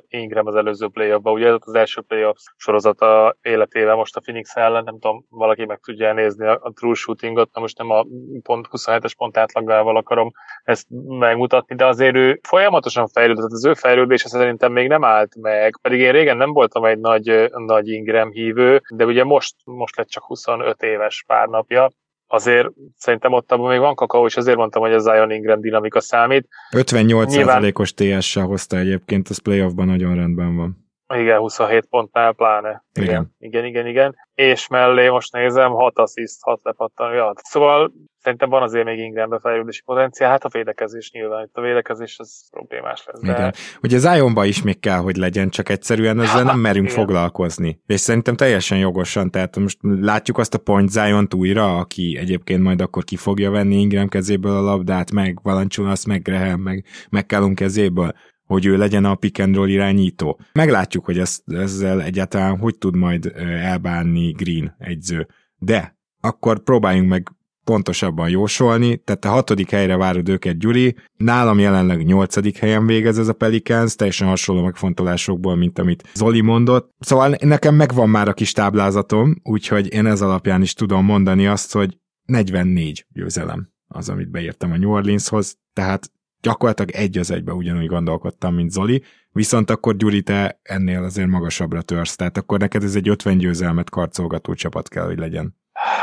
[0.09, 4.85] Ingram az előző playoffban, ugye ez az első playoff sorozata életével most a Phoenix ellen,
[4.85, 8.07] nem tudom, valaki meg tudja nézni a, a true shootingot, na most nem a
[8.43, 10.33] pont 27-es pont átlagával akarom
[10.65, 15.79] ezt megmutatni, de azért ő folyamatosan fejlődött, az ő fejlődése szerintem még nem állt meg,
[15.83, 20.09] pedig én régen nem voltam egy nagy, nagy Ingram hívő, de ugye most, most lett
[20.09, 21.91] csak 25 éves pár napja,
[22.27, 26.01] azért szerintem ott abban még van kakaó, és azért mondtam, hogy a Zion Ingram dinamika
[26.01, 26.49] számít.
[26.77, 30.86] 58%-os TS-sel hozta egyébként, az playoffban nagyon rendben van.
[31.15, 32.85] Igen, 27 pontnál pláne.
[32.93, 33.35] Igen, Igen.
[33.39, 33.87] igen, igen.
[33.87, 34.17] igen.
[34.35, 37.15] És mellé most nézem, 6 assziszt, 6 lepattan.
[37.15, 37.33] Ja.
[37.43, 42.19] Szóval szerintem van azért még Ingrambe fejlődési potenciál, hát a védekezés nyilván, itt a védekezés
[42.19, 43.21] az problémás lesz.
[43.21, 43.33] De...
[43.33, 43.53] Igen.
[43.83, 46.99] Ugye Zionba is még kell, hogy legyen, csak egyszerűen ezzel nem merünk Igen.
[46.99, 47.81] foglalkozni.
[47.87, 52.81] És szerintem teljesen jogosan, tehát most látjuk azt a Point zion újra, aki egyébként majd
[52.81, 58.13] akkor ki fogja venni Ingram kezéből a labdát, meg Valanciunas, meg Graham, meg McCallum kezéből
[58.47, 60.41] hogy ő legyen a pick and roll irányító.
[60.53, 65.29] Meglátjuk, hogy ezt, ezzel egyáltalán hogy tud majd elbánni Green egyző.
[65.59, 67.31] De akkor próbáljunk meg
[67.65, 70.97] pontosabban jósolni, tehát a hatodik helyre várod őket, Gyuri.
[71.17, 76.95] Nálam jelenleg nyolcadik helyen végez ez a Pelicans, teljesen hasonló megfontolásokból, mint amit Zoli mondott.
[76.99, 81.73] Szóval nekem megvan már a kis táblázatom, úgyhogy én ez alapján is tudom mondani azt,
[81.73, 87.87] hogy 44 győzelem az, amit beírtam a New Orleanshoz, tehát gyakorlatilag egy az egybe ugyanúgy
[87.87, 92.95] gondolkodtam, mint Zoli, viszont akkor Gyuri, te ennél azért magasabbra törsz, tehát akkor neked ez
[92.95, 95.55] egy 50 győzelmet karcolgató csapat kell, hogy legyen.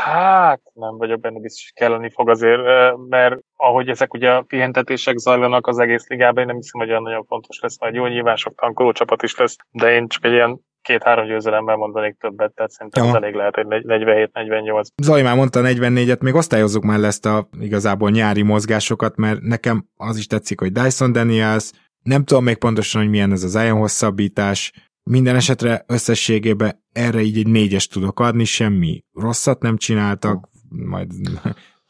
[0.03, 2.61] Hát nem vagyok benne biztos, hogy kelleni fog azért,
[3.09, 7.01] mert ahogy ezek ugye a pihentetések zajlanak az egész ligában, én nem hiszem, hogy olyan
[7.01, 10.31] nagyon fontos lesz, majd jó, nyilván sok tankoló csapat is lesz, de én csak egy
[10.31, 14.83] ilyen két-három győzelemmel mondanék többet, tehát szerintem az elég lehet egy 47-48.
[15.03, 20.17] Zoli már mondta 44-et, még osztályozzuk már ezt a igazából nyári mozgásokat, mert nekem az
[20.17, 24.71] is tetszik, hogy Dyson Daniels, nem tudom még pontosan, hogy milyen ez az Zion hosszabbítás,
[25.03, 31.11] minden esetre összességében erre így egy négyes tudok adni, semmi rosszat nem csináltak, majd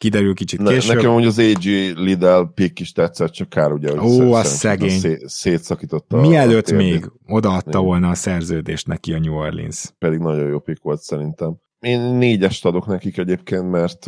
[0.04, 0.96] kiderül kicsit ne, később.
[0.96, 1.63] Nekem úgy az AG
[1.96, 5.00] Lidl pick is tetszett, csak kár ugye, hogy Ó, az szegény.
[5.00, 9.94] Szé, szétszakította Mielőtt a még odaadta volna a szerződést neki a New Orleans.
[9.98, 11.56] Pedig nagyon jó pick volt szerintem.
[11.80, 14.08] Én négyest adok nekik egyébként, mert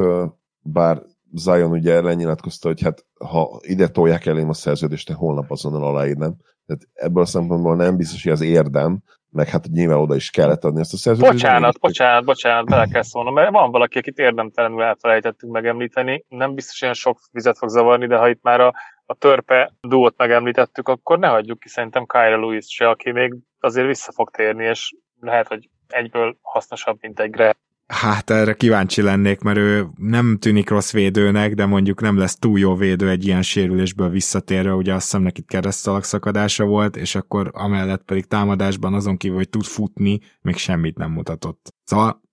[0.62, 1.02] bár
[1.34, 6.36] Zion ugye lenyilatkozta, hogy hát ha ide tolják elém a szerződést, holnap azonnal aláírnám.
[6.66, 9.04] Tehát ebből a szempontból nem biztos, hogy az érdem,
[9.36, 11.34] meg hát nyilván oda is kellett adni ezt a szerződést.
[11.34, 16.26] Bocsánat, bocsánat, bocsánat, bele kell szólnom, mert van valaki, akit érdemtelenül elfelejtettünk megemlíteni.
[16.28, 18.74] Nem biztos, hogy sok vizet fog zavarni, de ha itt már a,
[19.06, 23.88] a törpe duót megemlítettük, akkor ne hagyjuk ki szerintem Kyra Lewis se, aki még azért
[23.88, 27.58] vissza fog térni, és lehet, hogy egyből hasznosabb, mint egy Greg.
[27.88, 32.60] Hát erre kíváncsi lennék, mert ő nem tűnik rossz védőnek, de mondjuk nem lesz túl
[32.60, 37.52] jó védő egy ilyen sérülésből visszatérve, ugye azt hiszem neki keresztalak szakadása volt, és akkor
[37.54, 41.74] amellett pedig támadásban azon kívül, hogy tud futni, még semmit nem mutatott.
[41.84, 42.24] Szóval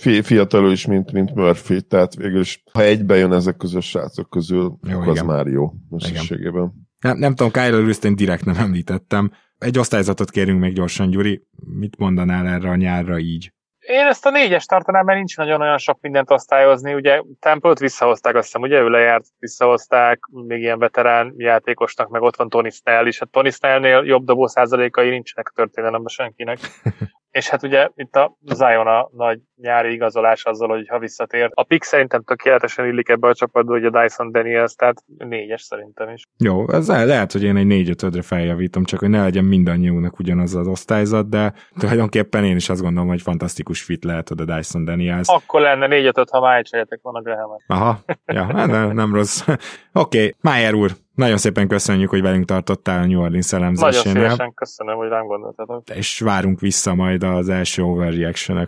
[0.00, 3.82] Fi- fiatalul is, mint, mint Murphy, tehát végül is, ha egybe jön ezek közül a
[3.82, 6.72] srácok közül, jó, akkor az már jó összességében.
[7.00, 9.30] Nem, nem tudom, Kyle lewis én direkt nem említettem.
[9.58, 11.46] Egy osztályzatot kérünk még gyorsan, Gyuri.
[11.78, 13.52] Mit mondanál erre a nyárra így?
[13.82, 16.94] Én ezt a négyes tartanám, mert nincs nagyon olyan sok mindent osztályozni.
[16.94, 22.36] Ugye Temple-t visszahozták, azt hiszem, ugye ő lejárt, visszahozták, még ilyen veterán játékosnak, meg ott
[22.36, 23.18] van Tony Snell is.
[23.18, 26.58] Hát Tony Snellnél jobb dobó százalékai nincsenek a történelemben senkinek.
[27.32, 31.50] És hát ugye itt a Zion a nagy nyári igazolás azzal, hogy ha visszatér.
[31.54, 36.08] A pick szerintem tökéletesen illik ebbe a csapatba, hogy a Dyson Daniels, tehát négyes szerintem
[36.08, 36.22] is.
[36.38, 40.54] Jó, ez lehet, hogy én egy négy ötödre feljavítom, csak hogy ne legyen mindannyiunknak ugyanaz
[40.54, 45.28] az osztályzat, de tulajdonképpen én is azt gondolom, hogy fantasztikus fit lehet a Dyson Daniels.
[45.28, 49.14] Akkor lenne négy ötöt, ha már egy van a graham Aha, ja, hát nem, nem
[49.14, 49.40] rossz.
[49.48, 49.58] Oké,
[49.92, 54.12] okay, Májer úr, nagyon szépen köszönjük, hogy velünk tartottál a New Orleans elemzésénél.
[54.12, 55.90] Nagyon szívesen köszönöm, hogy rám gondoltatok.
[55.94, 58.66] És várunk vissza majd az első overreaction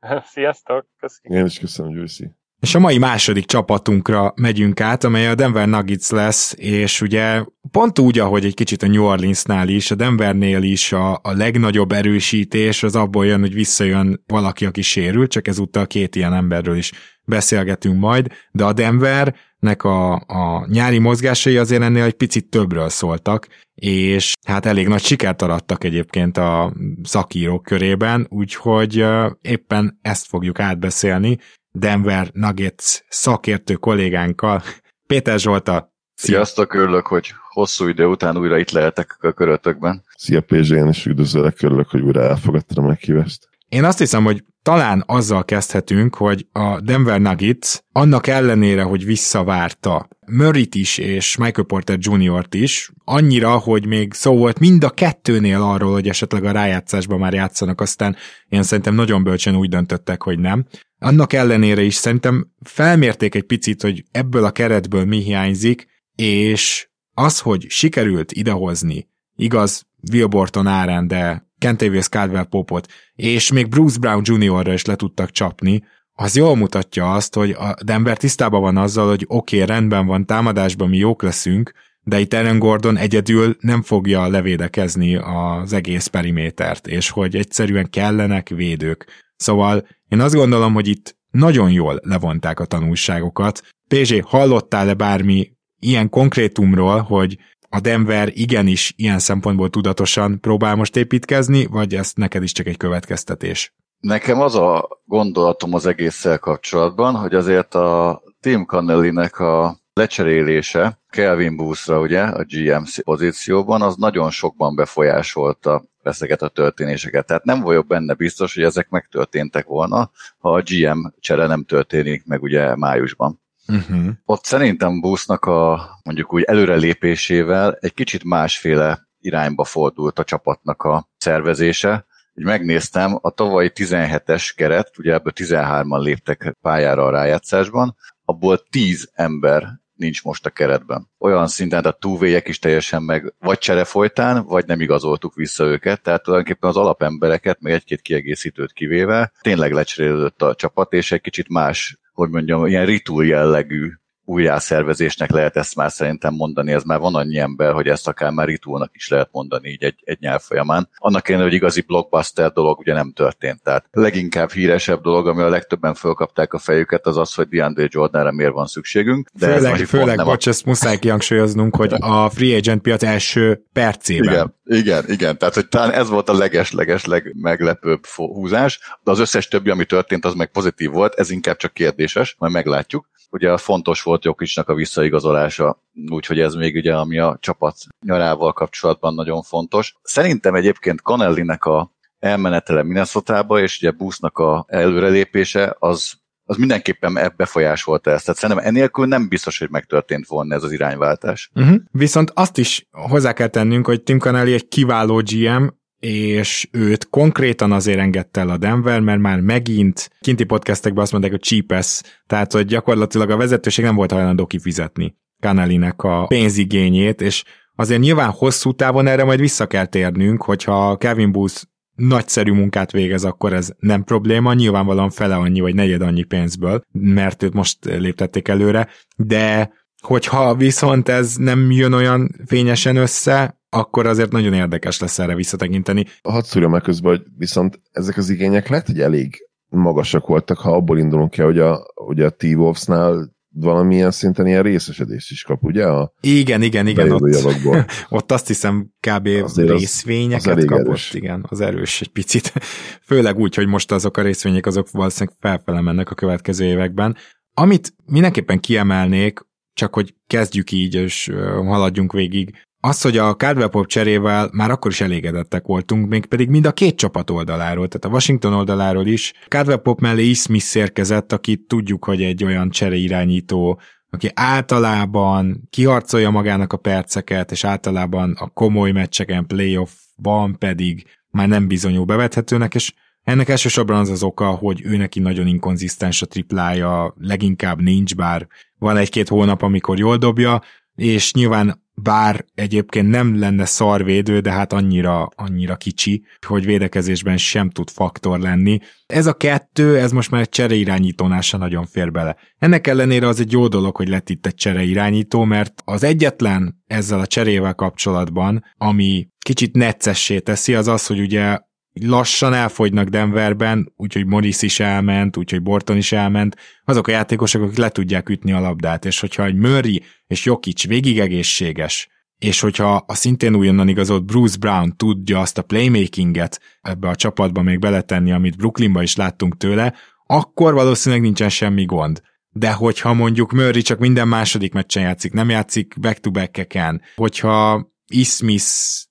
[0.32, 1.38] Sziasztok, köszönöm.
[1.38, 2.30] Én is köszönöm, Győszi.
[2.60, 7.98] És a mai második csapatunkra megyünk át, amely a Denver Nuggets lesz, és ugye pont
[7.98, 12.82] úgy, ahogy egy kicsit a New Orleansnál is, a Denvernél is a, a legnagyobb erősítés
[12.82, 16.92] az abból jön, hogy visszajön valaki, aki sérül, csak ezúttal két ilyen emberről is
[17.30, 23.46] beszélgetünk majd, de a Denvernek a, a nyári mozgásai azért ennél egy picit többről szóltak,
[23.74, 29.04] és hát elég nagy sikert arattak egyébként a szakírók körében, úgyhogy
[29.40, 31.38] éppen ezt fogjuk átbeszélni
[31.72, 34.62] Denver Nuggets szakértő kollégánkkal.
[35.06, 40.04] Péter Zsolta, Sziasztok, örülök, hogy hosszú idő után újra itt lehetek a körötökben.
[40.16, 43.48] Szia PZ, én is üdvözöllek, örülök, hogy újra elfogadtam a meghívást.
[43.68, 50.08] Én azt hiszem, hogy talán azzal kezdhetünk, hogy a Denver Nuggets annak ellenére, hogy visszavárta
[50.26, 55.62] Murray-t is és Michael Porter Jr.-t is, annyira, hogy még szó volt mind a kettőnél
[55.62, 58.16] arról, hogy esetleg a rájátszásban már játszanak, aztán
[58.48, 60.66] én szerintem nagyon bölcsen úgy döntöttek, hogy nem.
[60.98, 67.40] Annak ellenére is szerintem felmérték egy picit, hogy ebből a keretből mi hiányzik, és az,
[67.40, 74.22] hogy sikerült idehozni, igaz, Will Borton árán, de Kentavious Caldwell Popot, és még Bruce Brown
[74.24, 75.82] Jr.-ra is le tudtak csapni,
[76.22, 80.26] az jól mutatja azt, hogy a Denver tisztában van azzal, hogy oké, okay, rendben van,
[80.26, 86.86] támadásban mi jók leszünk, de itt Aaron Gordon egyedül nem fogja levédekezni az egész perimétert,
[86.86, 89.06] és hogy egyszerűen kellenek védők.
[89.36, 93.62] Szóval én azt gondolom, hogy itt nagyon jól levonták a tanulságokat.
[93.88, 97.38] PZ, hallottál-e bármi ilyen konkrétumról, hogy
[97.70, 102.76] a Denver igenis ilyen szempontból tudatosan próbál most építkezni, vagy ez neked is csak egy
[102.76, 103.74] következtetés?
[104.00, 111.56] Nekem az a gondolatom az egésszel kapcsolatban, hogy azért a Tim Connelly-nek a lecserélése Kelvin
[111.56, 117.26] Boothra, ugye, a GM pozícióban, az nagyon sokban befolyásolta ezeket a történéseket.
[117.26, 122.26] Tehát nem vagyok benne biztos, hogy ezek megtörténtek volna, ha a GM csere nem történik
[122.26, 123.40] meg ugye májusban.
[123.70, 124.08] Uh-huh.
[124.24, 131.08] Ott szerintem Busznak a mondjuk úgy előrelépésével egy kicsit másféle irányba fordult a csapatnak a
[131.16, 132.06] szervezése.
[132.34, 139.10] Úgy megnéztem, a tavalyi 17-es keret, ugye ebből 13-an léptek pályára a rájátszásban, abból 10
[139.12, 141.10] ember nincs most a keretben.
[141.18, 146.02] Olyan szinten, a túvéjek is teljesen meg vagy csere folytán, vagy nem igazoltuk vissza őket,
[146.02, 151.48] tehát tulajdonképpen az alapembereket, meg egy-két kiegészítőt kivéve, tényleg lecserélődött a csapat, és egy kicsit
[151.48, 153.92] más hogy mondjam, ilyen ritul jellegű
[154.24, 158.46] újjászervezésnek lehet ezt már szerintem mondani, ez már van annyi ember, hogy ezt akár már
[158.46, 160.88] ritulnak is lehet mondani így egy, egy nyelv folyamán.
[160.96, 163.62] Annak ellenére, hogy igazi blockbuster dolog ugye nem történt.
[163.62, 168.32] Tehát leginkább híresebb dolog, ami a legtöbben fölkapták a fejüket, az az, hogy DeAndre Jordanra
[168.32, 169.30] miért van szükségünk.
[169.32, 170.50] De főleg, ez főleg nem bocs, a...
[170.50, 174.32] ezt muszáj kihangsúlyoznunk, hogy a free agent piac első percében.
[174.32, 175.38] Igen, igen, igen.
[175.38, 180.24] Tehát, hogy talán ez volt a leges-leges meglepőbb húzás, de az összes többi, ami történt,
[180.24, 183.08] az meg pozitív volt, ez inkább csak kérdéses, majd meglátjuk.
[183.32, 189.14] Ugye fontos volt Jokicsnak a visszaigazolása, úgyhogy ez még ugye, ami a csapat nyarával kapcsolatban
[189.14, 189.94] nagyon fontos.
[190.02, 196.18] Szerintem egyébként Canellinek a elmenetele minnesota és ugye Busznak a előrelépése az
[196.50, 198.24] az mindenképpen befolyásolta ezt.
[198.24, 201.50] Tehát szerintem enélkül nem biztos, hogy megtörtént volna ez az irányváltás.
[201.54, 201.76] Uh-huh.
[201.90, 205.66] Viszont azt is hozzá kell tennünk, hogy Tim Canelli egy kiváló GM,
[206.00, 211.32] és őt konkrétan azért engedte el a Denver, mert már megint kinti podcastekben azt mondták,
[211.32, 217.44] hogy cheapess, tehát hogy gyakorlatilag a vezetőség nem volt hajlandó kifizetni Canelinek a pénzigényét, és
[217.74, 221.62] azért nyilván hosszú távon erre majd vissza kell térnünk, hogyha Kevin Booth
[221.94, 227.42] nagyszerű munkát végez, akkor ez nem probléma, nyilvánvalóan fele annyi vagy negyed annyi pénzből, mert
[227.42, 234.32] őt most léptették előre, de hogyha viszont ez nem jön olyan fényesen össze, akkor azért
[234.32, 236.04] nagyon érdekes lesz erre visszatekinteni.
[236.22, 239.36] Hadd szúrjam meg közben, hogy viszont ezek az igények lehet, hogy elég
[239.68, 245.30] magasak voltak, ha abból indulunk ki, hogy a, hogy a T-Wolfsnál valamilyen szinten ilyen részesedést
[245.30, 245.86] is kap, ugye?
[245.86, 247.10] A igen, igen, igen.
[247.10, 247.36] Ott,
[248.08, 249.28] ott azt hiszem kb.
[249.42, 251.14] Azért részvényeket az, az kapott, erős.
[251.14, 252.52] igen, az erős egy picit.
[253.08, 257.16] Főleg úgy, hogy most azok a részvények azok valószínűleg felfele mennek a következő években.
[257.54, 259.40] Amit mindenképpen kiemelnék,
[259.72, 264.90] csak hogy kezdjük így, és haladjunk végig, az, hogy a Cardwell Pop cserével már akkor
[264.90, 269.32] is elégedettek voltunk, még pedig mind a két csapat oldaláról, tehát a Washington oldaláról is.
[269.48, 276.30] Cardwell Pop mellé is Smith érkezett, akit tudjuk, hogy egy olyan csereirányító, aki általában kiharcolja
[276.30, 282.92] magának a perceket, és általában a komoly meccseken, playoffban pedig már nem bizonyul bevethetőnek, és
[283.22, 288.46] ennek elsősorban az az oka, hogy ő neki nagyon inkonzisztens a triplája, leginkább nincs, bár
[288.78, 290.62] van egy-két hónap, amikor jól dobja,
[291.00, 297.70] és nyilván bár egyébként nem lenne szarvédő, de hát annyira, annyira kicsi, hogy védekezésben sem
[297.70, 298.78] tud faktor lenni.
[299.06, 302.36] Ez a kettő, ez most már egy csereirányítónál se nagyon fér bele.
[302.58, 307.20] Ennek ellenére az egy jó dolog, hogy lett itt egy csereirányító, mert az egyetlen ezzel
[307.20, 311.58] a cserével kapcsolatban, ami kicsit neccessé teszi, az az, hogy ugye
[311.92, 317.76] lassan elfogynak Denverben, úgyhogy Morris is elment, úgyhogy Borton is elment, azok a játékosok, akik
[317.76, 323.04] le tudják ütni a labdát, és hogyha egy Murray és Jokic végig egészséges, és hogyha
[323.06, 328.32] a szintén újonnan igazolt Bruce Brown tudja azt a playmakinget ebbe a csapatba még beletenni,
[328.32, 329.94] amit Brooklynba is láttunk tőle,
[330.26, 332.20] akkor valószínűleg nincsen semmi gond.
[332.52, 338.64] De hogyha mondjuk Murray csak minden második meccsen játszik, nem játszik back-to-back-eken, hogyha Ismith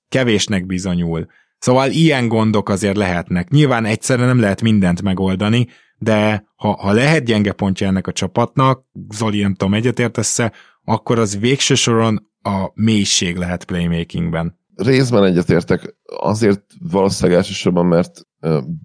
[0.10, 1.28] kevésnek bizonyul,
[1.60, 3.50] Szóval ilyen gondok azért lehetnek.
[3.50, 5.67] Nyilván egyszerre nem lehet mindent megoldani,
[5.98, 10.39] de ha, ha lehet gyenge pontja ennek a csapatnak, Zoli nem tudom, egyetértesz
[10.84, 14.58] akkor az végső soron a mélység lehet playmakingben.
[14.76, 18.22] Részben egyetértek, azért valószínűleg elsősorban, mert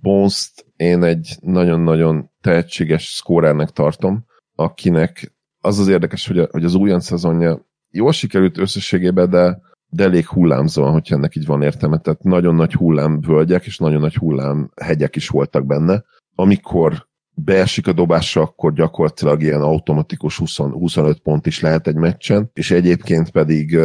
[0.00, 6.74] bones én egy nagyon-nagyon tehetséges szkórernek tartom, akinek az az érdekes, hogy, a, hogy az
[6.74, 9.60] újon szezonja jól sikerült összességében, de
[9.94, 11.98] de elég hullámzóan, hogyha ennek így van értelme.
[11.98, 16.04] Tehát nagyon nagy hullámvölgyek és nagyon nagy hullámhegyek is voltak benne.
[16.35, 22.50] Amikor beesik a dobásra, akkor gyakorlatilag ilyen automatikus 20, 25 pont is lehet egy meccsen,
[22.52, 23.78] és egyébként pedig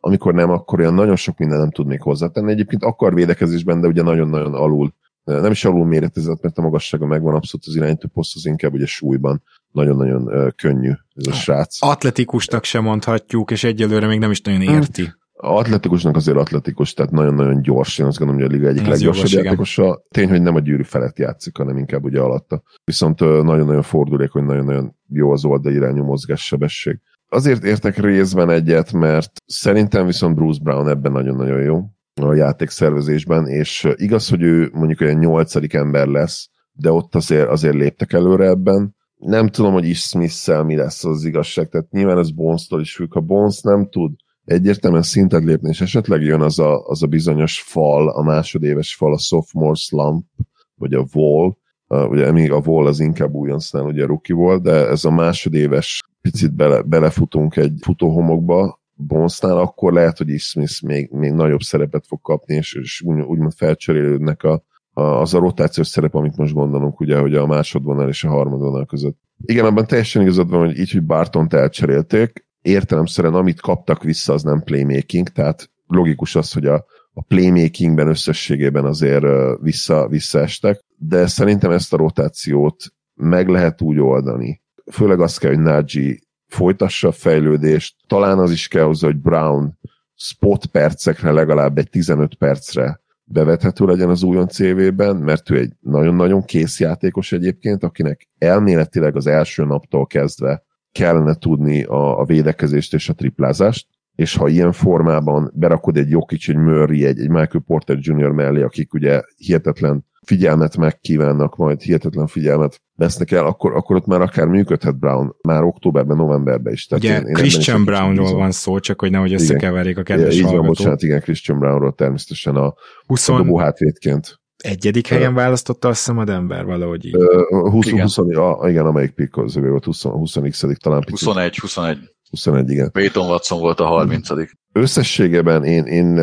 [0.00, 2.50] amikor nem, akkor olyan nagyon sok minden nem tud még hozzátenni.
[2.50, 7.34] Egyébként akar védekezésben, de ugye nagyon-nagyon alul nem is alul méretezett, mert a magassága megvan
[7.34, 11.82] abszolút az irányító poszt, az inkább ugye súlyban nagyon-nagyon könnyű ez a srác.
[11.82, 15.12] Atletikusnak sem mondhatjuk, és egyelőre még nem is nagyon érti.
[15.46, 20.04] Atletikusnak azért atletikus, tehát nagyon-nagyon gyors, én azt gondolom, hogy a liga egyik leggyorsabb játékosa.
[20.08, 22.62] Tény, hogy nem a gyűrű felett játszik, hanem inkább ugye alatta.
[22.84, 27.00] Viszont nagyon-nagyon fordulékony, nagyon-nagyon jó az oldalirányú mozgássebesség.
[27.28, 31.82] Azért értek részben egyet, mert szerintem viszont Bruce Brown ebben nagyon-nagyon jó
[32.22, 37.74] a játékszervezésben, és igaz, hogy ő mondjuk olyan nyolcadik ember lesz, de ott azért, azért
[37.74, 38.96] léptek előre ebben.
[39.16, 43.12] Nem tudom, hogy is smith mi lesz az igazság, tehát nyilván ez Bones-tól is függ.
[43.12, 44.12] Ha Bones nem tud
[44.44, 49.12] egyértelműen szintet lépni, és esetleg jön az a, az a bizonyos fal, a másodéves fal,
[49.12, 50.26] a sophomore slump,
[50.74, 51.56] vagy a wall,
[51.88, 56.00] uh, ugye még a wall az inkább újoncnál ugye rookie volt, de ez a másodéves
[56.20, 62.20] picit bele, belefutunk egy futóhomokba, Bonsnál, akkor lehet, hogy Smith még, még nagyobb szerepet fog
[62.20, 67.00] kapni, és, és úgy, úgymond felcserélődnek a, a, az a rotációs szerep, amit most gondolunk,
[67.00, 69.18] ugye, hogy a másodvonal és a harmadvonal között.
[69.44, 74.42] Igen, abban teljesen igazad van, hogy így, hogy Bartont elcserélték, értelemszerűen amit kaptak vissza, az
[74.42, 79.24] nem playmaking, tehát logikus az, hogy a, a playmakingben összességében azért
[79.60, 84.62] vissza, visszaestek, de szerintem ezt a rotációt meg lehet úgy oldani.
[84.92, 89.78] Főleg azt kell, hogy Nagy folytassa a fejlődést, talán az is kell hozzá, hogy Brown
[90.14, 96.44] spot percekre legalább egy 15 percre bevethető legyen az újon CV-ben, mert ő egy nagyon-nagyon
[96.44, 100.63] kész játékos egyébként, akinek elméletileg az első naptól kezdve
[100.98, 106.48] kellene tudni a, a védekezést és a triplázást, és ha ilyen formában berakod egy Jokic,
[106.48, 108.30] egy Murray, egy, egy Michael Porter Jr.
[108.30, 114.20] mellé, akik ugye hihetetlen figyelmet megkívánnak, majd hihetetlen figyelmet vesznek el, akkor, akkor ott már
[114.20, 116.86] akár működhet Brown, már októberben, novemberben is.
[116.86, 120.48] Tehát Ugye én, én Christian Brownról van szó, csak hogy nehogy összekeverjék a kedves igen,
[120.48, 122.74] Így van, bocsánat, igen, Christian Brownról természetesen a,
[123.06, 123.28] 20...
[123.28, 124.42] a dobó hátvédként.
[124.64, 127.16] Egyedik helyen választotta azt hiszem a Denver valahogy így.
[127.48, 128.02] 20, igen.
[128.02, 130.32] 20, a, igen, amelyik pick az volt 20, 20
[130.78, 131.00] talán.
[131.00, 131.28] Picit.
[131.28, 131.98] 21, 21.
[132.30, 132.90] 21, igen.
[132.90, 134.28] Peyton Watson volt a 30
[134.72, 136.18] Összességében én, én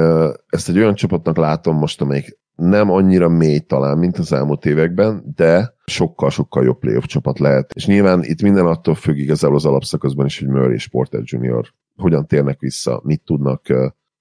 [0.47, 5.33] ezt egy olyan csapatnak látom most, amelyik nem annyira mély talán, mint az elmúlt években,
[5.35, 7.71] de sokkal-sokkal jobb playoff csapat lehet.
[7.73, 11.73] És nyilván itt minden attól függ igazából az alapszakaszban is, hogy Murray és Porter Jr.
[11.95, 13.67] hogyan térnek vissza, mit tudnak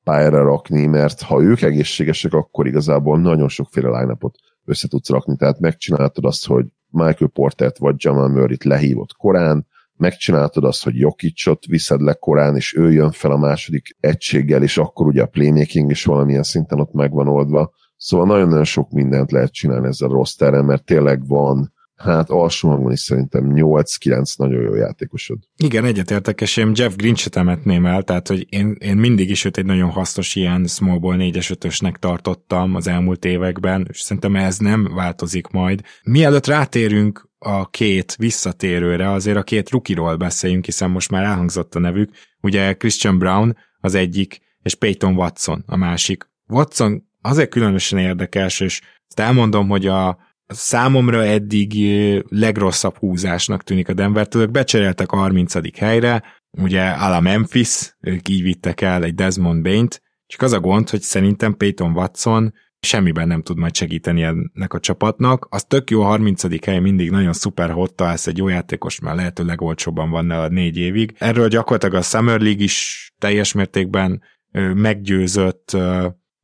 [0.05, 4.17] pályára rakni, mert ha ők egészségesek, akkor igazából nagyon sokféle line
[4.65, 5.37] össze tudsz rakni.
[5.37, 11.65] Tehát megcsináltad azt, hogy Michael Portert vagy Jamal Murray-t lehívott korán, megcsináltad azt, hogy Jokicsot
[11.67, 15.91] viszed le korán, és ő jön fel a második egységgel, és akkor ugye a playmaking
[15.91, 17.73] is valamilyen szinten ott megvan oldva.
[17.97, 21.73] Szóval nagyon-nagyon sok mindent lehet csinálni ezzel a rosterrel, mert tényleg van
[22.03, 25.39] hát alsó hangon is szerintem 8-9 nagyon jó játékosod.
[25.57, 29.57] Igen, egyetértek, és én Jeff Grinch-et emetném el, tehát hogy én, én mindig is őt
[29.57, 31.51] egy nagyon hasznos ilyen small ball 4-es
[31.83, 35.81] 5 tartottam az elmúlt években, és szerintem ez nem változik majd.
[36.03, 41.79] Mielőtt rátérünk a két visszatérőre, azért a két rukiról beszéljünk, hiszen most már elhangzott a
[41.79, 42.11] nevük.
[42.41, 46.29] Ugye Christian Brown az egyik, és Peyton Watson a másik.
[46.47, 50.19] Watson azért különösen érdekes, és ezt elmondom, hogy a
[50.51, 51.75] számomra eddig
[52.29, 54.43] legrosszabb húzásnak tűnik a Denver-től.
[54.43, 55.79] Ők becseréltek a 30.
[55.79, 60.91] helyre, ugye a Memphis, ők így vittek el egy Desmond Bain-t, csak az a gond,
[60.91, 65.47] hogy szerintem Peyton Watson semmiben nem tud majd segíteni ennek a csapatnak.
[65.51, 66.65] Az tök jó a 30.
[66.65, 70.49] hely, mindig nagyon szuper, ha ott találsz egy jó játékos, mert lehető legolcsóbban van a
[70.49, 71.15] négy évig.
[71.19, 74.23] Erről gyakorlatilag a Summer League is teljes mértékben
[74.75, 75.77] meggyőzött.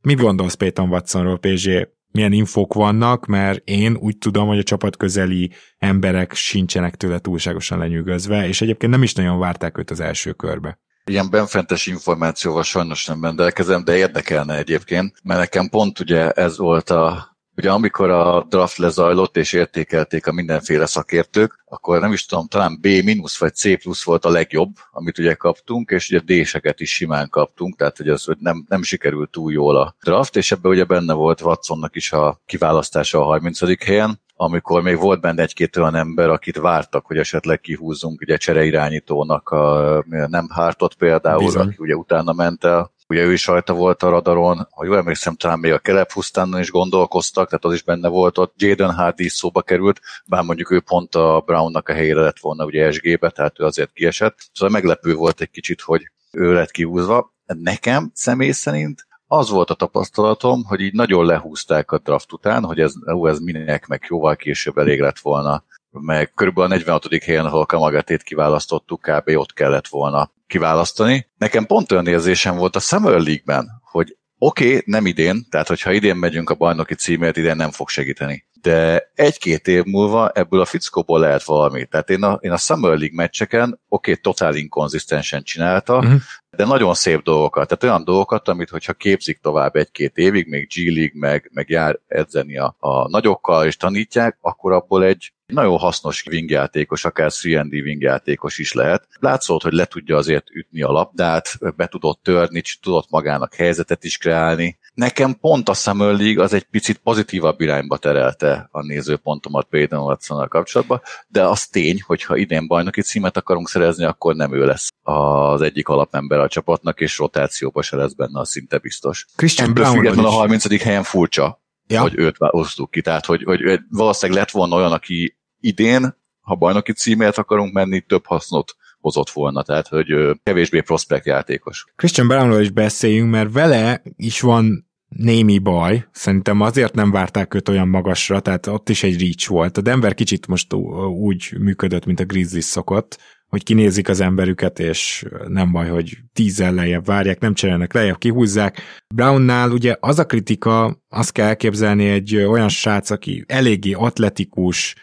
[0.00, 1.88] Mit gondolsz Peyton Watsonról, PG?
[2.16, 7.78] Milyen infók vannak, mert én úgy tudom, hogy a csapat közeli emberek sincsenek tőle túlságosan
[7.78, 10.78] lenyűgözve, és egyébként nem is nagyon várták őt az első körbe.
[11.04, 16.90] Ilyen benfentes információval sajnos nem rendelkezem, de érdekelne egyébként, mert nekem pont ugye ez volt
[16.90, 22.46] a Ugye amikor a draft lezajlott és értékelték a mindenféle szakértők, akkor nem is tudom,
[22.46, 26.94] talán B- vagy C plusz volt a legjobb, amit ugye kaptunk, és ugye D-seket is
[26.94, 30.72] simán kaptunk, tehát hogy az hogy nem, nem sikerült túl jól a draft, és ebben
[30.72, 33.84] ugye benne volt Watsonnak is a kiválasztása a 30.
[33.84, 39.48] helyen, amikor még volt benne egy-két olyan ember, akit vártak, hogy esetleg kihúzzunk ugye csereirányítónak
[39.48, 41.66] a nem hártot például, Bizony.
[41.66, 42.94] aki ugye utána ment el.
[43.08, 46.10] Ugye ő is rajta volt a radaron, ha jól emlékszem, talán még a Kelep
[46.58, 48.54] is gondolkoztak, tehát az is benne volt ott.
[48.56, 52.64] Jaden Hardy is szóba került, bár mondjuk ő pont a Brownnak a helyére lett volna
[52.64, 54.38] ugye SG-be, tehát ő azért kiesett.
[54.52, 57.34] Szóval meglepő volt egy kicsit, hogy ő lett kihúzva.
[57.46, 62.80] Nekem személy szerint az volt a tapasztalatom, hogy így nagyon lehúzták a draft után, hogy
[62.80, 65.64] ez, ú, ez minek, meg jóval később elég lett volna
[66.00, 67.24] meg körülbelül a 46.
[67.24, 69.28] helyen, ahol Kamagatét kiválasztottuk, kb.
[69.36, 71.26] ott kellett volna kiválasztani.
[71.38, 75.92] Nekem pont olyan érzésem volt a Summer League-ben, hogy oké, okay, nem idén, tehát hogyha
[75.92, 78.44] idén megyünk a bajnoki címért, idén nem fog segíteni.
[78.60, 81.86] De egy-két év múlva ebből a fickóból lehet valami.
[81.86, 86.20] Tehát én a, én a Summer League meccseken, oké, okay, totál inkonzisztensen csinálta, uh-huh.
[86.50, 87.68] de nagyon szép dolgokat.
[87.68, 91.98] Tehát olyan dolgokat, amit hogyha képzik tovább egy-két évig, még G League, meg, meg jár
[92.06, 98.58] edzeni a, a nagyokkal, és tanítják, akkor abból egy nagyon hasznos wingjátékos, akár 3D wingjátékos
[98.58, 99.08] is lehet.
[99.20, 104.18] Látszott, hogy le tudja azért ütni a labdát, be tudott törni, tudott magának helyzetet is
[104.18, 104.78] kreálni.
[104.94, 110.48] Nekem pont a Summer League az egy picit pozitívabb irányba terelte a nézőpontomat Peyton watson
[110.48, 114.88] kapcsolatban, de az tény, hogy ha idén bajnoki címet akarunk szerezni, akkor nem ő lesz
[115.02, 119.26] az egyik alapember a csapatnak, és rotációba se lesz benne, az szinte biztos.
[119.36, 120.82] Christian Brown a 30.
[120.82, 122.00] helyen furcsa, ja.
[122.00, 123.00] hogy őt osztuk ki.
[123.00, 123.60] Tehát, hogy, hogy
[123.90, 129.62] valószínűleg lett volna olyan, aki idén, ha bajnoki címért akarunk menni, több hasznot hozott volna,
[129.62, 130.06] tehát hogy
[130.42, 131.84] kevésbé prospekt játékos.
[131.96, 136.08] Christian Brownról is beszéljünk, mert vele is van némi baj.
[136.12, 139.76] Szerintem azért nem várták őt olyan magasra, tehát ott is egy reach volt.
[139.76, 140.72] A Denver kicsit most
[141.18, 143.18] úgy működött, mint a Grizzlies szokott,
[143.48, 148.80] hogy kinézik az emberüket, és nem baj, hogy tízzel lejjebb várják, nem cserélnek lejjebb, kihúzzák.
[149.14, 154.94] Brownnál ugye az a kritika, azt kell elképzelni egy olyan srác, aki eléggé atletikus,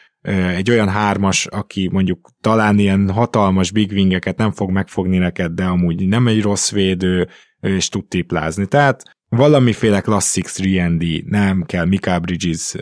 [0.55, 5.63] egy olyan hármas, aki mondjuk talán ilyen hatalmas big wingeket nem fog megfogni neked, de
[5.63, 7.27] amúgy nem egy rossz védő,
[7.59, 8.65] és tud tiplázni.
[8.65, 12.75] Tehát valamiféle klasszik 3 nem kell Mika Bridges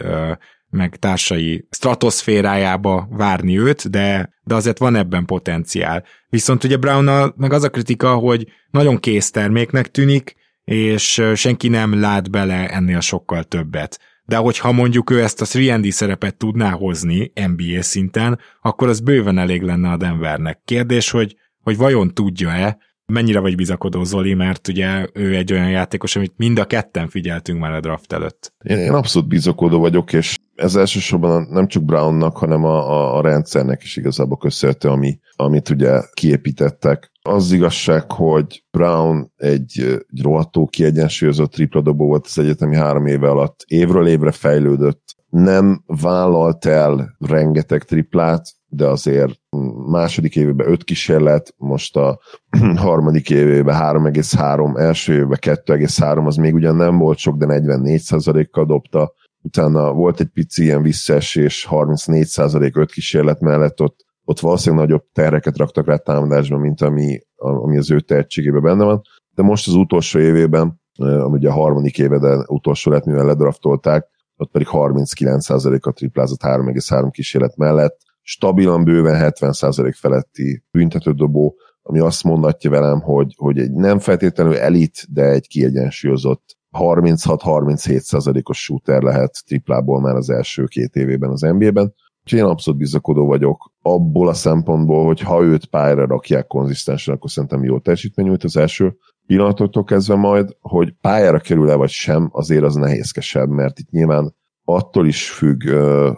[0.72, 6.04] meg társai stratoszférájába várni őt, de, de azért van ebben potenciál.
[6.30, 12.00] Viszont ugye brown meg az a kritika, hogy nagyon kész terméknek tűnik, és senki nem
[12.00, 14.00] lát bele ennél sokkal többet.
[14.26, 19.38] De hogyha mondjuk ő ezt a 3 szerepet tudná hozni NBA szinten, akkor az bőven
[19.38, 20.62] elég lenne a Denvernek.
[20.66, 26.16] Kérdés, hogy, hogy vajon tudja-e, mennyire vagy bizakodó Zoli, mert ugye ő egy olyan játékos,
[26.16, 28.54] amit mind a ketten figyeltünk már a draft előtt.
[28.64, 33.22] Én, én abszolút bizakodó vagyok, és ez elsősorban nem csak Brownnak, hanem a, a, a
[33.22, 37.12] rendszernek is igazából köszönhető, ami, amit ugye kiépítettek.
[37.22, 43.64] Az igazság, hogy Brown egy, egy rohadtó kiegyensúlyozott tripladobó volt az egyetemi három éve alatt.
[43.68, 45.16] Évről évre fejlődött.
[45.30, 49.40] Nem vállalt el rengeteg triplát, de azért
[49.88, 52.20] második évében öt kísérlet, most a
[52.76, 59.14] harmadik évében 3,3, első évben 2,3, az még ugyan nem volt sok, de 44%-kal dobta
[59.42, 65.58] utána volt egy pici ilyen visszaesés, 34% öt kísérlet mellett ott, ott valószínűleg nagyobb terreket
[65.58, 69.02] raktak rá támadásban, mint ami, ami az ő tehetségében benne van.
[69.36, 74.52] De most az utolsó évében, ami ugye a harmadik éve, utolsó lett, mivel ledraftolták, ott
[74.52, 83.02] pedig 39%-a triplázott 3,3 kísérlet mellett, stabilan bőven 70% feletti büntetődobó, ami azt mondatja velem,
[83.02, 90.16] hogy, hogy egy nem feltétlenül elit, de egy kiegyensúlyozott 36-37 százalékos shooter lehet triplából már
[90.16, 91.94] az első két évében az NBA-ben.
[92.24, 97.30] Úgyhogy én abszolút bizakodó vagyok abból a szempontból, hogy ha őt pályára rakják konzisztensen, akkor
[97.30, 98.96] szerintem jó teljesítmény nyújt az első
[99.26, 105.08] pillanatoktól kezdve majd, hogy pályára kerül-e vagy sem, azért az nehézkesebb, mert itt nyilván attól
[105.08, 105.64] is függ,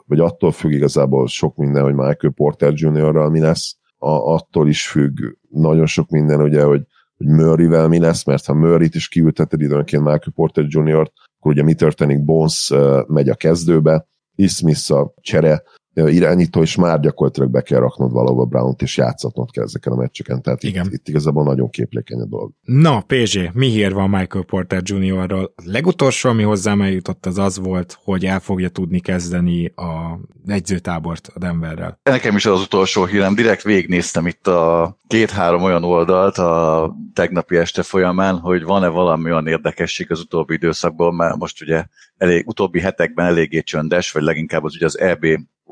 [0.06, 5.20] vagy attól függ igazából sok minden, hogy Michael Porter Jr.-ral mi lesz, attól is függ
[5.50, 6.82] nagyon sok minden, ugye, hogy
[7.18, 11.64] hogy Murray-vel mi lesz, mert ha Murray-t is kiülteted időnként Michael Porter Jr., akkor ugye
[11.64, 12.72] mi történik, Bones
[13.08, 15.64] megy a kezdőbe, Ismith a csere
[15.94, 20.42] irányító, és már gyakorlatilag be kell raknod valahova Brown-t, és játszatnod kell ezeken a meccseken.
[20.42, 20.86] Tehát Igen.
[20.86, 22.52] Itt, itt igazából nagyon képlékeny a dolog.
[22.62, 25.54] Na, PZ, mi hír van Michael Porter Jr.-ról?
[25.66, 31.40] Legutolsó, ami hozzám eljutott, az az volt, hogy el fogja tudni kezdeni a egyzőtábort a
[31.40, 32.00] Denverrel.
[32.04, 37.84] Nekem is az utolsó hírem, direkt végignéztem itt a két-három olyan oldalt a tegnapi este
[37.84, 41.86] folyamán, hogy van-e valami olyan érdekesség az utóbbi időszakban, mert most ugye
[42.18, 45.26] elég, utóbbi hetekben eléggé csöndes, vagy leginkább az ugye az EB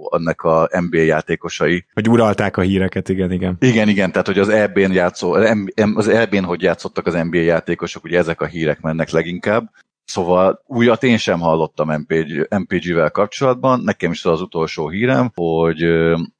[0.10, 1.86] annak a NBA játékosai.
[1.94, 3.58] Hogy uralták a híreket, igen, igen.
[3.60, 5.32] Igen, igen, tehát hogy az EB-n játszó,
[5.94, 9.72] az EB-n hogy játszottak az NBA játékosok, ugye ezek a hírek mennek leginkább.
[10.06, 15.84] Szóval újat én sem hallottam MPG, MPG-vel kapcsolatban, nekem is az, utolsó hírem, hogy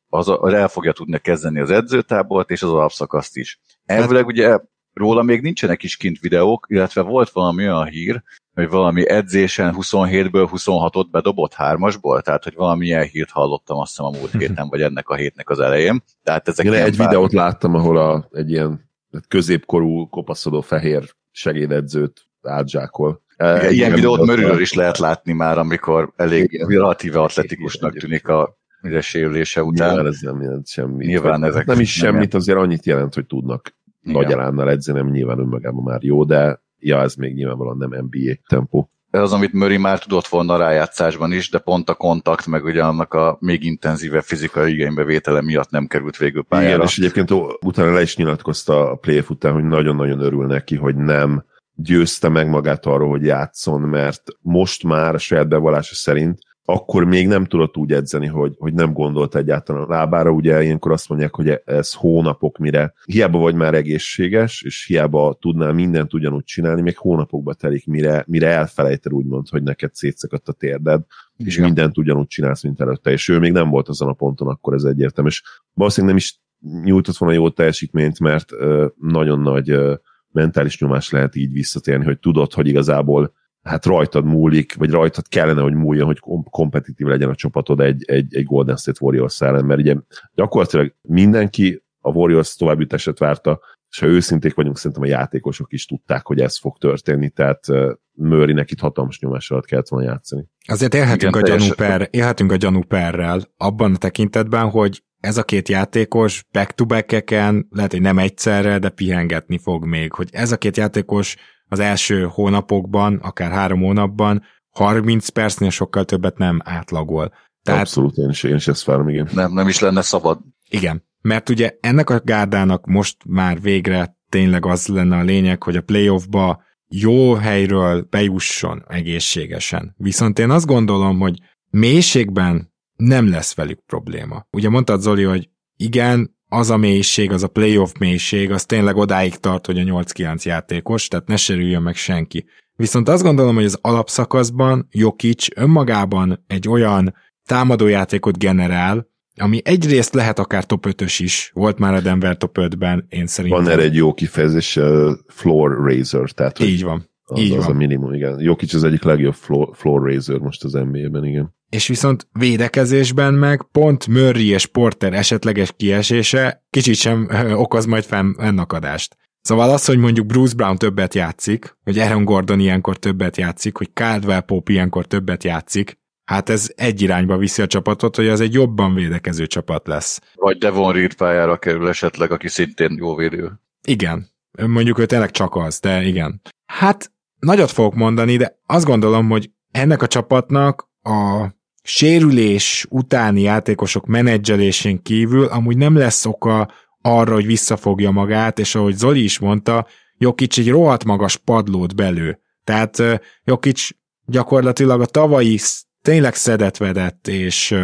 [0.10, 3.60] az, az el fogja tudni kezdeni az edzőtábort, és az alapszakaszt is.
[3.86, 4.58] Elvileg ugye
[4.94, 8.24] róla még nincsenek is kint videók, illetve volt valami olyan hír,
[8.54, 14.06] hogy valami edzésen 27-ből 26-ot bedobott hármasból, tehát hogy valami ilyen hírt hallottam azt hiszem
[14.06, 16.04] a múlt héten, vagy ennek a hétnek az elején.
[16.24, 17.08] Tehát ezek Igen, egy bár...
[17.08, 18.90] videót láttam, ahol a, egy ilyen
[19.28, 23.22] középkorú kopaszodó fehér segédedzőt átzsákol.
[23.38, 26.68] Igen, ilyen, videót Mörülről is lehet látni már, amikor elég Igen.
[26.68, 29.88] relatíve atletikusnak tűnik a ugye sérülése után.
[29.88, 31.08] Nyilván ez nem jelent semmit.
[31.08, 34.22] Nyilván ezek nem is semmit, azért annyit jelent, hogy tudnak Igen.
[34.22, 38.34] nagy elánnal edzeni, nem nyilván önmagában már jó, de ja, ez még nyilvánvalóan nem NBA
[38.48, 38.92] tempó.
[39.12, 42.84] Ez az, amit Murray már tudott volna rájátszásban is, de pont a kontakt, meg ugye
[42.84, 46.74] annak a még intenzívebb fizikai igénybevétele miatt nem került végül pályára.
[46.74, 47.32] Igen, és egyébként
[47.62, 51.46] utána le is nyilatkozta a playoff után, hogy nagyon-nagyon örül neki, hogy nem
[51.76, 56.40] győzte meg magát arról, hogy játszon, mert most már a saját bevallása szerint
[56.72, 60.32] akkor még nem tudott úgy edzeni, hogy, hogy nem gondolt egyáltalán a lábára.
[60.32, 65.74] Ugye ilyenkor azt mondják, hogy ez hónapok, mire hiába vagy már egészséges, és hiába tudnál
[65.74, 71.02] mindent ugyanúgy csinálni, még hónapokba telik, mire, mire elfelejted úgymond, hogy neked szétszakadt a térded,
[71.36, 71.52] Igen.
[71.52, 73.12] és mindent ugyanúgy csinálsz, mint előtte.
[73.12, 75.30] És ő még nem volt azon a ponton, akkor ez egyértelmű.
[75.30, 75.44] És
[75.74, 76.40] valószínűleg nem is
[76.84, 79.94] nyújtott volna jó teljesítményt, mert ö, nagyon nagy ö,
[80.32, 83.34] mentális nyomás lehet így visszatérni, hogy tudod, hogy igazából
[83.64, 88.36] hát rajtad múlik, vagy rajtad kellene, hogy múljon, hogy kompetitív legyen a csapatod egy, egy,
[88.36, 89.96] egy Golden State Warriors ellen, mert ugye
[90.34, 93.60] gyakorlatilag mindenki a Warriors továbbjutását várta,
[93.90, 97.66] és ha őszinték vagyunk, szerintem a játékosok is tudták, hogy ez fog történni, tehát
[98.14, 100.46] Murraynek itt hatalmas nyomás alatt kellett volna játszani.
[100.68, 105.70] Azért élhetünk, Igen, a, gyanúper, élhetünk a gyanúperrel abban a tekintetben, hogy ez a két
[105.70, 111.36] játékos back-to-back-eken, lehet, hogy nem egyszerre, de pihengetni fog még, hogy ez a két játékos
[111.72, 117.34] az első hónapokban, akár három hónapban 30 percnél sokkal többet nem átlagol.
[117.64, 119.30] Tehát, Abszolút, én is, én is ezt várom, igen.
[119.34, 120.40] Nem, nem is lenne szabad.
[120.70, 125.76] Igen, mert ugye ennek a gárdának most már végre tényleg az lenne a lényeg, hogy
[125.76, 129.96] a playoffba jó helyről bejusson egészségesen.
[129.98, 134.46] Viszont én azt gondolom, hogy mélységben nem lesz velük probléma.
[134.52, 139.36] Ugye mondtad Zoli, hogy igen, az a mélység, az a playoff mélység, az tényleg odáig
[139.36, 142.46] tart, hogy a 8-9 játékos, tehát ne serüljön meg senki.
[142.76, 147.14] Viszont azt gondolom, hogy az alapszakaszban Jokic önmagában egy olyan
[147.46, 153.06] támadójátékot generál, ami egyrészt lehet akár top 5-ös is, volt már a Denver top 5-ben,
[153.10, 153.64] én szerintem.
[153.64, 157.10] Van erre egy jó kifejezés, uh, floor raiser, tehát így van.
[157.24, 157.76] Az, így az van.
[157.76, 158.40] a minimum, igen.
[158.40, 161.56] Jokic az egyik legjobb floor, floor raiser most az NBA-ben, igen.
[161.72, 169.18] És viszont védekezésben meg pont Murray és Porter esetleges kiesése kicsit sem okoz majd fennakadást.
[169.42, 173.90] Szóval az, hogy mondjuk Bruce Brown többet játszik, hogy Aaron Gordon ilyenkor többet játszik, hogy
[173.94, 178.54] Caldwell Pope ilyenkor többet játszik, hát ez egy irányba viszi a csapatot, hogy az egy
[178.54, 180.22] jobban védekező csapat lesz.
[180.36, 183.52] Vagy Devon Reed pályára kerül esetleg, aki szintén jó védő.
[183.88, 184.28] Igen.
[184.68, 186.42] Mondjuk ő tényleg csak az, de igen.
[186.66, 191.48] Hát nagyot fogok mondani, de azt gondolom, hogy ennek a csapatnak a
[191.84, 196.72] sérülés utáni játékosok menedzselésén kívül amúgy nem lesz oka
[197.02, 202.40] arra, hogy visszafogja magát, és ahogy Zoli is mondta, Jokic egy rohadt magas padlót belő.
[202.64, 203.88] Tehát Jokic
[204.26, 205.60] gyakorlatilag a tavalyi
[206.02, 207.76] tényleg szedetvedett, és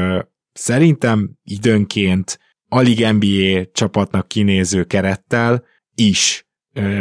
[0.53, 2.39] szerintem időnként
[2.69, 5.63] alig NBA csapatnak kinéző kerettel
[5.95, 6.46] is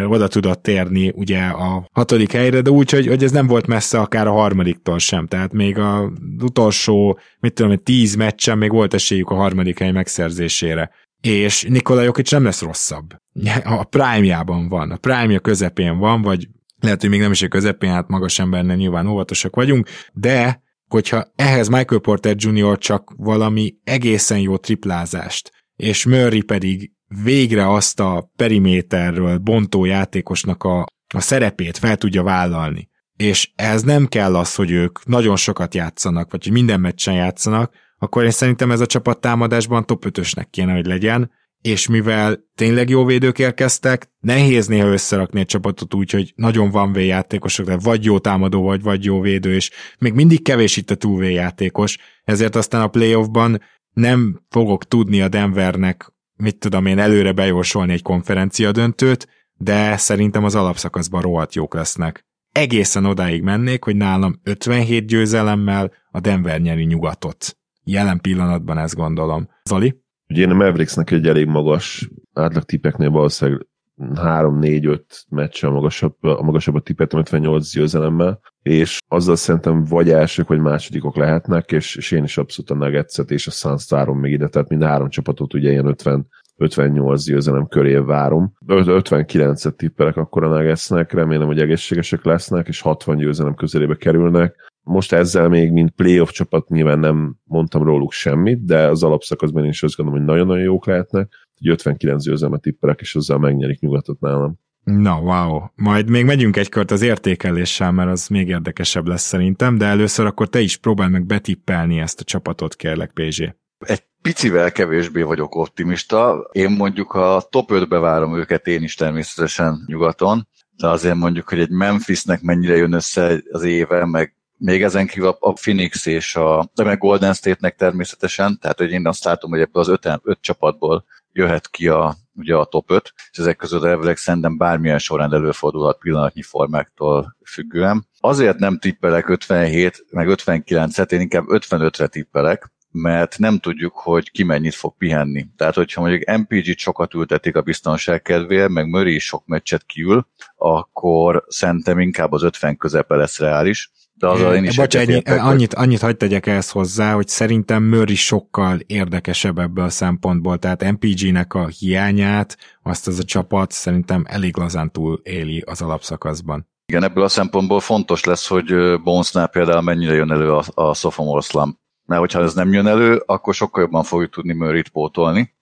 [0.06, 4.00] oda tudott térni ugye a hatodik helyre, de úgy, hogy, hogy ez nem volt messze
[4.00, 6.08] akár a harmadiktól sem, tehát még az
[6.40, 10.90] utolsó, mit tudom, tíz meccsen még volt esélyük a harmadik hely megszerzésére.
[11.20, 13.14] És Nikola Jokic nem lesz rosszabb.
[13.64, 16.48] A prime-jában van, a prime közepén van, vagy
[16.80, 21.24] lehet, hogy még nem is a közepén, hát magas embernél nyilván óvatosak vagyunk, de hogyha
[21.34, 22.78] ehhez Michael Porter Jr.
[22.78, 30.86] csak valami egészen jó triplázást, és Murray pedig végre azt a periméterről bontó játékosnak a,
[31.14, 32.88] a szerepét fel tudja vállalni.
[33.16, 37.72] És ez nem kell az, hogy ők nagyon sokat játszanak, vagy hogy minden meccsen játszanak,
[37.98, 41.30] akkor én szerintem ez a csapat támadásban top 5-ösnek kéne, hogy legyen,
[41.60, 46.92] és mivel tényleg jó védők érkeztek, nehéz néha összerakni egy csapatot úgy, hogy nagyon van
[46.92, 50.90] V játékosok, de vagy jó támadó vagy, vagy jó védő, és még mindig kevés itt
[50.90, 53.60] a túl játékos, ezért aztán a playoffban
[53.92, 60.44] nem fogok tudni a Denvernek mit tudom én, előre bejósolni egy konferencia döntőt, de szerintem
[60.44, 62.26] az alapszakaszban rohadt jók lesznek.
[62.52, 67.56] Egészen odáig mennék, hogy nálam 57 győzelemmel a Denver nyeri nyugatot.
[67.84, 69.48] Jelen pillanatban ezt gondolom.
[69.64, 70.00] Zoli?
[70.28, 73.66] Ugye én a Mavericksnek egy elég magas átlag tippeknél valószínűleg
[73.98, 80.48] 3-4-5 meccs a magasabb, a magasabb a tippet 58 győzelemmel, és azzal szerintem vagy elsők,
[80.48, 84.32] vagy másodikok lehetnek, és, és én is abszolút a nuggets és a suns várom még
[84.32, 86.26] ide, tehát mind három csapatot ugye ilyen 50
[86.56, 88.52] 58 győzelem köré várom.
[88.66, 94.54] 59-et tippelek akkor a Nuggetsnek, remélem, hogy egészségesek lesznek, és 60 győzelem közelébe kerülnek.
[94.82, 99.70] Most ezzel még, mint playoff csapat nyilván nem mondtam róluk semmit, de az alapszakaszban én
[99.70, 101.45] is azt gondolom, hogy nagyon-nagyon jók lehetnek.
[101.64, 104.58] 59 győzelmet tippelek, és azzal megnyerik nyugatot nálam.
[104.84, 105.60] Na, wow.
[105.74, 110.26] Majd még megyünk egy kört az értékeléssel, mert az még érdekesebb lesz szerintem, de először
[110.26, 113.40] akkor te is próbálj meg betippelni ezt a csapatot, kérlek, PZ.
[113.78, 116.48] Egy picivel kevésbé vagyok optimista.
[116.52, 121.58] Én mondjuk a top 5-be várom őket én is természetesen nyugaton, de azért mondjuk, hogy
[121.58, 126.70] egy Memphisnek mennyire jön össze az éve, meg még ezen kívül a Phoenix és a,
[126.74, 130.38] de meg Golden State-nek természetesen, tehát hogy én azt látom, hogy ebből az öt, öt
[130.40, 135.34] csapatból jöhet ki a, ugye a top 5, és ezek között elvileg szerintem bármilyen során
[135.34, 138.06] előfordulhat pillanatnyi formáktól függően.
[138.20, 144.42] Azért nem tippelek 57, meg 59-et, én inkább 55-re tippelek, mert nem tudjuk, hogy ki
[144.42, 145.46] mennyit fog pihenni.
[145.56, 150.26] Tehát, hogyha mondjuk MPG-t sokat ültetik a biztonság kedvéért, meg Murray is sok meccset kiül,
[150.56, 153.90] akkor szerintem inkább az 50 közepe lesz reális.
[154.18, 158.14] De az én is Bocs, ennyi, annyit, annyit hagyd tegyek ehhez hozzá, hogy szerintem Murray
[158.14, 164.56] sokkal érdekesebb ebből a szempontból, tehát MPG-nek a hiányát, azt az a csapat szerintem elég
[164.56, 166.68] lazán túl éli az alapszakaszban.
[166.86, 171.40] Igen, ebből a szempontból fontos lesz, hogy Bonesnál például mennyire jön elő a, a sophomore
[171.40, 175.54] slump mert hogyha ez nem jön elő, akkor sokkal jobban fogjuk tudni Murray-t pótolni.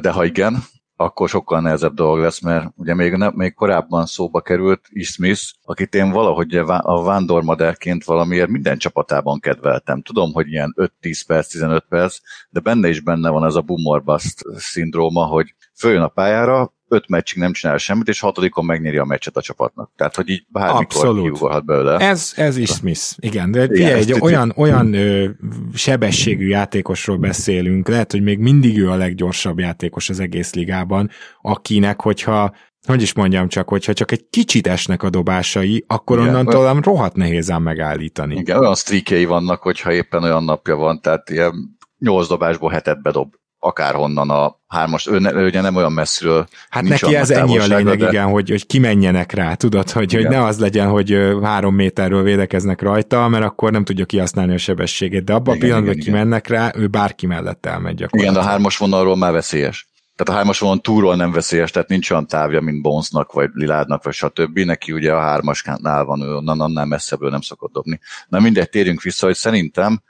[0.00, 0.62] De ha igen,
[1.00, 5.42] akkor sokkal nehezebb dolog lesz, mert ugye még, ne, még korábban szóba került is Smith,
[5.62, 10.02] akit én valahogy a vándormadárként valamiért minden csapatában kedveltem.
[10.02, 12.18] Tudom, hogy ilyen 5-10 perc, 15 perc,
[12.50, 17.08] de benne is benne van ez a boomer bust szindróma, hogy följön a pályára, öt
[17.08, 19.90] meccsig nem csinál semmit, és hatodikon megnyeri a meccset a csapatnak.
[19.96, 21.96] Tehát, hogy így bármikor kiugolhat belőle.
[21.96, 23.50] Ez, ez is Smith, igen.
[23.50, 25.28] De igen, egy olyan, olyan ö,
[25.74, 31.10] sebességű játékosról beszélünk, lehet, hogy még mindig ő a leggyorsabb játékos az egész ligában,
[31.42, 32.54] akinek, hogyha
[32.86, 36.80] hogy is mondjam csak, hogyha csak egy kicsit esnek a dobásai, akkor igen, onnantól olyan,
[36.80, 38.36] rohadt nehéz ám megállítani.
[38.36, 43.34] Igen, olyan streakjei vannak, hogyha éppen olyan napja van, tehát ilyen nyolc dobásból hetet bedob
[43.58, 46.48] akárhonnan a hármas, ő, ne, ő ugye nem olyan messziről.
[46.70, 48.08] Hát neki ez ennyi a lényeg, de...
[48.08, 52.82] igen, hogy, hogy kimenjenek rá, tudod, hogy, hogy ne az legyen, hogy három méterről védekeznek
[52.82, 56.70] rajta, mert akkor nem tudja kihasználni a sebességét, de abban a pillanatban, hogy kimennek rá,
[56.74, 59.88] ő bárki mellett elmegy Igen, de a hármas vonalról már veszélyes.
[60.16, 64.04] Tehát a hármas vonalon túlról nem veszélyes, tehát nincs olyan távja, mint Bonesnak, vagy Liládnak,
[64.04, 64.58] vagy stb.
[64.58, 68.00] Neki ugye a hármasnál van, ő onnan annál messzebből nem szokott dobni.
[68.28, 70.02] Na mindegy, térjünk vissza, hogy szerintem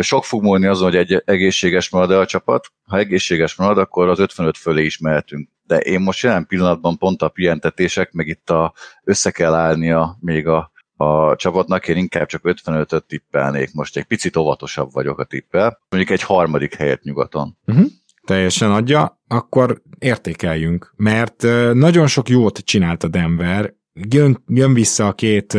[0.00, 2.66] sok fog múlni azon, hogy egy egészséges marad-e a csapat.
[2.86, 5.48] Ha egészséges marad, akkor az 55 fölé is mehetünk.
[5.66, 8.74] De én most jelen pillanatban pont a pihentetések, meg itt a,
[9.04, 13.96] össze kell állnia még a, a csapatnak, én inkább csak 55-öt tippelnék most.
[13.96, 15.80] Egy picit óvatosabb vagyok a tippel.
[15.88, 17.56] Mondjuk egy harmadik helyet nyugaton.
[17.66, 17.86] Uh-huh.
[18.26, 25.12] Teljesen adja, akkor értékeljünk, mert nagyon sok jót csinált a Denver, jön, jön vissza a
[25.12, 25.58] két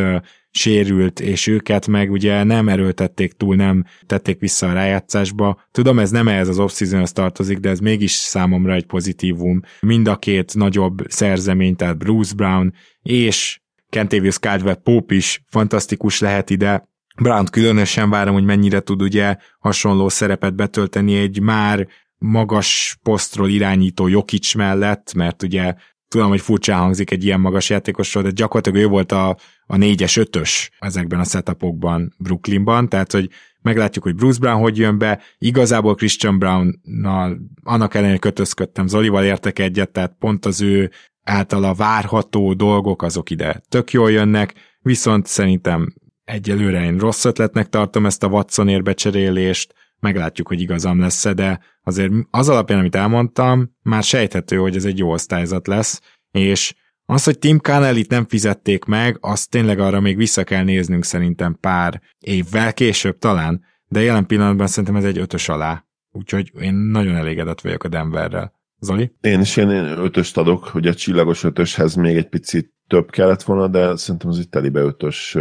[0.54, 5.62] sérült, és őket meg ugye nem erőltették túl, nem tették vissza a rájátszásba.
[5.72, 6.82] Tudom, ez nem ehhez az off
[7.14, 9.62] tartozik, de ez mégis számomra egy pozitívum.
[9.80, 16.49] Mind a két nagyobb szerzemény, tehát Bruce Brown és Kentavious Caldwell Pope is fantasztikus lehet
[16.49, 16.88] ide.
[17.22, 21.88] Brown különösen várom, hogy mennyire tud ugye hasonló szerepet betölteni egy már
[22.18, 25.74] magas posztról irányító Jokic mellett, mert ugye
[26.08, 30.18] tudom, hogy furcsán hangzik egy ilyen magas játékosról, de gyakorlatilag ő volt a, a négyes,
[30.18, 33.30] ötös ezekben a setupokban Brooklynban, tehát hogy
[33.61, 39.59] meglátjuk, hogy Bruce Brown hogy jön be, igazából Christian Brownnal annak ellenére kötözködtem, Zolival értek
[39.59, 40.91] egyet, tehát pont az ő
[41.24, 45.93] általa várható dolgok azok ide tök jól jönnek, viszont szerintem
[46.24, 52.11] egyelőre én rossz ötletnek tartom ezt a Watson becserélést, meglátjuk, hogy igazam lesz de azért
[52.30, 56.01] az alapján, amit elmondtam, már sejthető, hogy ez egy jó osztályzat lesz,
[56.32, 56.74] és
[57.06, 61.58] az, hogy Tim Connelly-t nem fizették meg, azt tényleg arra még vissza kell néznünk szerintem
[61.60, 65.86] pár évvel később talán, de jelen pillanatban szerintem ez egy ötös alá.
[66.12, 68.54] Úgyhogy én nagyon elégedett vagyok a Denverrel.
[68.80, 69.16] Zoli?
[69.22, 73.68] Én is én ötöst adok, hogy a csillagos ötöshez még egy picit több kellett volna,
[73.68, 75.38] de szerintem az itt telibe ötös,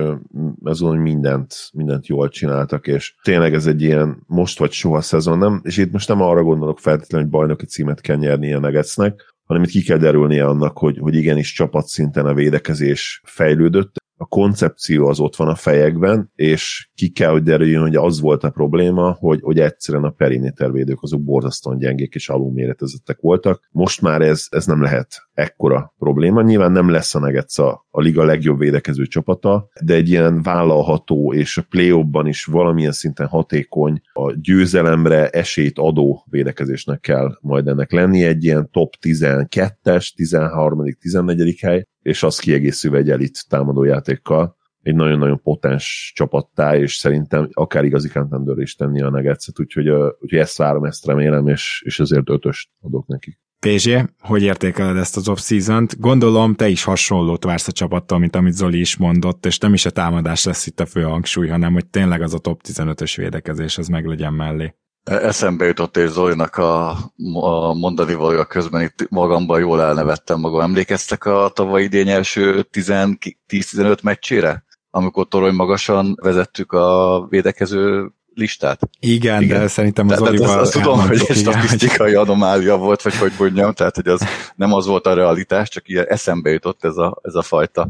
[0.64, 5.38] ez hogy mindent, mindent jól csináltak, és tényleg ez egy ilyen most vagy soha szezon,
[5.38, 5.60] nem?
[5.64, 9.62] És itt most nem arra gondolok feltétlenül, hogy bajnoki címet kell nyerni a Nuggetsnek, hanem
[9.62, 15.20] itt ki kell derülnie annak, hogy, hogy igenis csapatszinten a védekezés fejlődött, a koncepció az
[15.20, 19.40] ott van a fejekben, és ki kell, hogy derüljön, hogy az volt a probléma, hogy,
[19.42, 23.68] hogy egyszerűen a perimétervédők azok borzasztóan gyengék és alulméretezettek voltak.
[23.70, 26.42] Most már ez, ez nem lehet ekkora probléma.
[26.42, 31.32] Nyilván nem lesz a Nuggets a, a liga legjobb védekező csapata, de egy ilyen vállalható
[31.34, 37.92] és a play is valamilyen szinten hatékony, a győzelemre esélyt adó védekezésnek kell majd ennek
[37.92, 38.24] lenni.
[38.24, 45.42] Egy ilyen top 12-es, 13 14 hely, és az kiegészülve egy elit támadójátékkal egy nagyon-nagyon
[45.42, 49.88] potens csapattá, és szerintem akár igazi contender is tenni a Nuggets-et, úgyhogy,
[50.20, 53.40] úgyhogy ezt várom, ezt remélem, és, és ezért ötöst adok nekik.
[53.58, 56.00] Pézsé, hogy értékeled ezt az off-season-t?
[56.00, 59.84] Gondolom, te is hasonlót vársz a csapattól, mint amit Zoli is mondott, és nem is
[59.84, 63.78] a támadás lesz itt a fő hangsúly, hanem hogy tényleg az a top 15-ös védekezés,
[63.78, 64.74] az meg legyen mellé.
[65.04, 66.90] Eszembe jutott, és Zolinak a,
[67.32, 70.60] a mondani valója közben itt magamban jól elnevettem magam.
[70.60, 74.64] Emlékeztek a tavalyi idény első 10-15 meccsére?
[74.90, 78.80] Amikor torony magasan vezettük a védekező listát.
[79.00, 79.60] Igen, igen.
[79.60, 80.48] de szerintem az Olival...
[80.48, 84.26] Azt, azt tudom, hogy egy statisztikai anomália volt, vagy hogy mondjam, tehát hogy az
[84.56, 87.88] nem az volt a realitás, csak ilyen eszembe jutott ez a, ez a fajta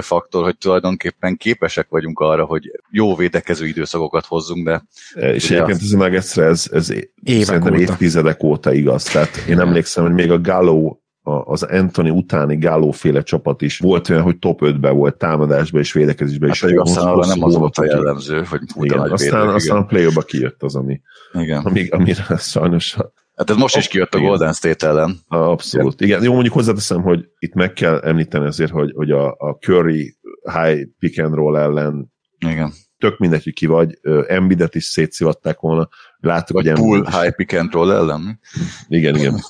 [0.00, 4.84] faktor, hogy tulajdonképpen képesek vagyunk arra, hogy jó védekező időszakokat hozzunk, de...
[5.14, 6.90] És egyébként ez meg egyszer, ez, ez
[7.22, 7.82] Évek szerintem óta.
[7.82, 9.02] évtizedek óta igaz.
[9.02, 14.22] Tehát én emlékszem, hogy még a Gallo az Anthony utáni Gálóféle csapat is volt olyan,
[14.22, 16.62] hogy top 5-be volt támadásba és védekezésbe hát, is.
[16.62, 20.08] Hát, aztán arra nem az volt a jellemző, hogy igen, aztán, védek, aztán a play
[20.26, 21.00] kijött az, ami,
[21.32, 21.62] igen.
[21.64, 22.96] Ami, amire sajnos
[23.34, 25.18] Hát ez most is kijött a Golden State ellen.
[25.28, 26.00] Abszolút.
[26.00, 26.08] Igen.
[26.08, 26.22] igen.
[26.22, 30.88] Jó, mondjuk hozzáteszem, hogy itt meg kell említeni azért, hogy, hogy a, a Curry high
[30.98, 32.72] pick and roll ellen igen.
[32.98, 35.88] tök mindegy, hogy ki vagy, Embidet is szétszivatták volna.
[36.22, 38.40] Láttuk, Vagy pool high pick and roll ellen.
[38.88, 39.40] Igen, igen.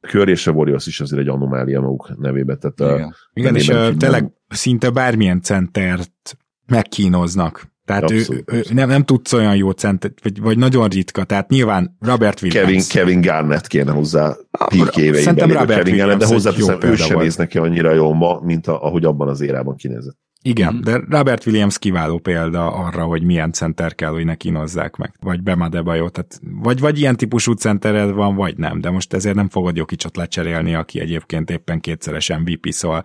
[0.00, 2.56] Kör és a Warriors is azért egy anomália maguk nevébe.
[2.56, 7.76] Tehát Igen, a, Igen és a, tényleg szinte bármilyen centert megkínoznak.
[7.84, 8.70] Tehát abszolút, ő, abszolút.
[8.70, 11.24] ő nem, nem tudsz olyan jó centet, vagy, vagy nagyon ritka.
[11.24, 12.66] Tehát nyilván Robert Williams.
[12.66, 14.36] Kevin, Kevin Garnett kéne hozzá
[14.68, 15.22] peak éveiben.
[15.22, 18.84] Szerintem Robert Kevin Garnett, de hozzáteszem, ő sem néz neki annyira jól ma, mint a,
[18.84, 20.16] ahogy abban az érában kinézett.
[20.42, 20.80] Igen, mm.
[20.80, 25.12] de Robert Williams kiváló példa arra, hogy milyen center kell, hogy ne kínozzák meg.
[25.20, 29.48] Vagy Bemadebajo, tehát vagy, vagy ilyen típusú centered van, vagy nem, de most ezért nem
[29.48, 33.04] fogod Jokicsot lecserélni, aki egyébként éppen kétszeres MVP, szóval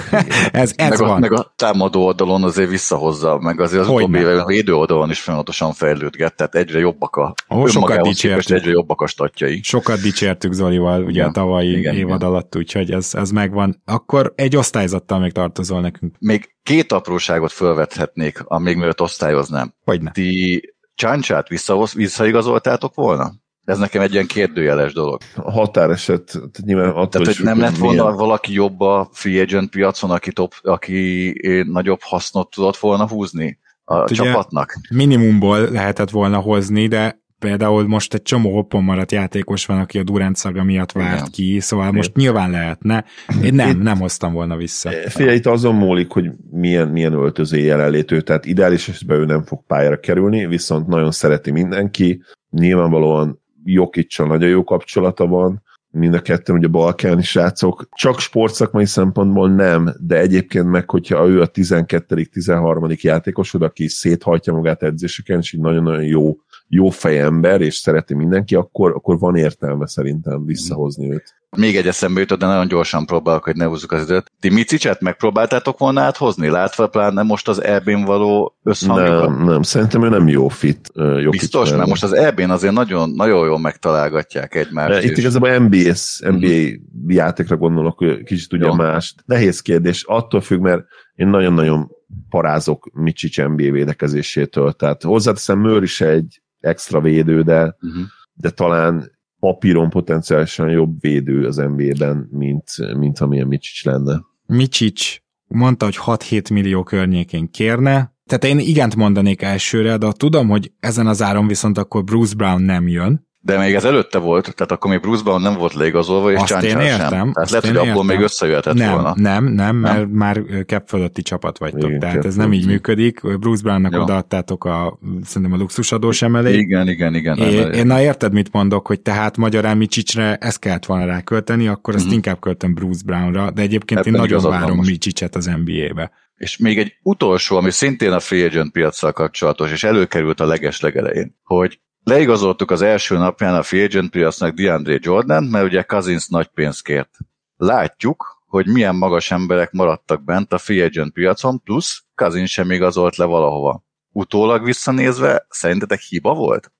[0.52, 1.16] ez, ez meg van.
[1.16, 4.74] A, meg a támadó oldalon azért visszahozza, meg azért az hogy utóbbi években a védő
[4.74, 8.56] oldalon is folyamatosan fejlődget, tehát egyre jobbak a oh, sokat dicsértük.
[8.56, 9.60] egyre jobbak a statjai.
[9.62, 12.28] Sokat dicsértük Zolival ugye ja, a tavalyi igen, évad igen.
[12.28, 13.82] alatt, úgyhogy ez, ez megvan.
[13.84, 16.14] Akkor egy osztályzattal még tartozol nekünk.
[16.18, 19.74] Még két apróságot felvethetnék, amíg mielőtt osztályoznám.
[19.84, 20.10] Hogyne.
[20.10, 20.62] Ti
[20.94, 21.48] Csáncsát
[21.94, 23.32] visszaigazoltátok volna?
[23.64, 25.20] Ez nekem egy ilyen kérdőjeles dolog.
[25.36, 28.16] A határeset, tehát nyilván attól Tehát, hogy nem lett volna milyen...
[28.16, 31.34] valaki jobb a free agent piacon, aki, top, aki
[31.66, 34.74] nagyobb hasznot tudott volna húzni a hát csapatnak?
[34.90, 40.02] Minimumból lehetett volna hozni, de például most egy csomó hoppon maradt játékos van, aki a
[40.02, 41.30] Durant szaga miatt várt Igen.
[41.30, 41.96] ki, szóval Igen.
[41.96, 43.04] most nyilván lehetne.
[43.42, 44.90] Én nem, nem hoztam volna vissza.
[44.90, 49.66] Figyelj, itt azon múlik, hogy milyen, milyen öltöző jelenlétő, tehát ideális esetben ő nem fog
[49.66, 56.56] pályára kerülni, viszont nagyon szereti mindenki, nyilvánvalóan Jokicsal nagyon jó kapcsolata van, mind a ketten
[56.56, 57.88] ugye balkáni srácok.
[57.92, 64.52] Csak sportszakmai szempontból nem, de egyébként meg, hogyha ő a 12 13 játékosod, aki széthajtja
[64.52, 66.36] magát edzéseken, és így nagyon-nagyon jó
[66.72, 71.34] jó fejember, és szereti mindenki, akkor, akkor van értelme szerintem visszahozni őt.
[71.56, 74.32] Még egy eszembe jutott, de nagyon gyorsan próbálok, hogy ne húzzuk az időt.
[74.40, 76.48] Ti Micicset megpróbáltátok volna áthozni?
[76.48, 79.28] Látva pláne most az EB-n való összhangokat?
[79.28, 80.90] Nem, nem, szerintem ő nem jó fit.
[80.94, 85.04] Jó Biztos, fit, mert most az EB-n azért nagyon, nagyon jól megtalálgatják egymást.
[85.04, 86.74] Itt igazából NBA, NBA mm-hmm.
[87.06, 89.14] játékra gondolok, hogy kicsit ugye más.
[89.24, 91.90] Nehéz kérdés, attól függ, mert én nagyon-nagyon
[92.28, 94.72] parázok Micsics NBA védekezésétől.
[94.72, 98.02] Tehát hozzáteszem, Mőr is egy extra védő, de, uh-huh.
[98.32, 104.20] de talán papíron potenciálisan jobb védő az NBA-ben, mint, mint amilyen Micsics lenne.
[104.46, 110.72] Micsics mondta, hogy 6-7 millió környékén kérne, tehát én igent mondanék elsőre, de tudom, hogy
[110.80, 114.72] ezen az áron viszont akkor Bruce Brown nem jön, de még ez előtte volt, tehát
[114.72, 117.32] akkor még Bruce Brown nem volt leigazolva, és Azt én értem, sem.
[117.32, 118.06] Tehát lehet, hogy abból értem.
[118.06, 119.12] még összejöhetett nem, volna.
[119.16, 120.08] Nem, nem, mert nem?
[120.08, 123.38] már cap fölötti csapat vagytok, igen, tehát ez nem így működik.
[123.38, 124.00] Bruce Brownnak ja.
[124.00, 126.56] odaadtátok a, szerintem a luxusadós emelé.
[126.56, 127.38] Igen, igen, igen.
[127.38, 131.94] É, én na érted, mit mondok, hogy tehát magyarán Micsicsre ezt kellett volna rákölteni, akkor
[131.94, 132.16] ezt uh-huh.
[132.16, 136.10] inkább költöm Bruce Brownra, de egyébként Ebben én nagyon várom Micsicset az NBA-be.
[136.36, 140.80] És még egy utolsó, ami szintén a free agent piacsal kapcsolatos, és előkerült a leges
[140.80, 146.28] legelején, hogy Leigazoltuk az első napján a free agent piacnak DeAndre Jordan, mert ugye Cousins
[146.28, 147.16] nagy pénzt kért.
[147.56, 153.16] Látjuk, hogy milyen magas emberek maradtak bent a free agent piacon, plusz Cousins sem igazolt
[153.16, 153.84] le valahova.
[154.12, 156.72] Utólag visszanézve, szerintetek hiba volt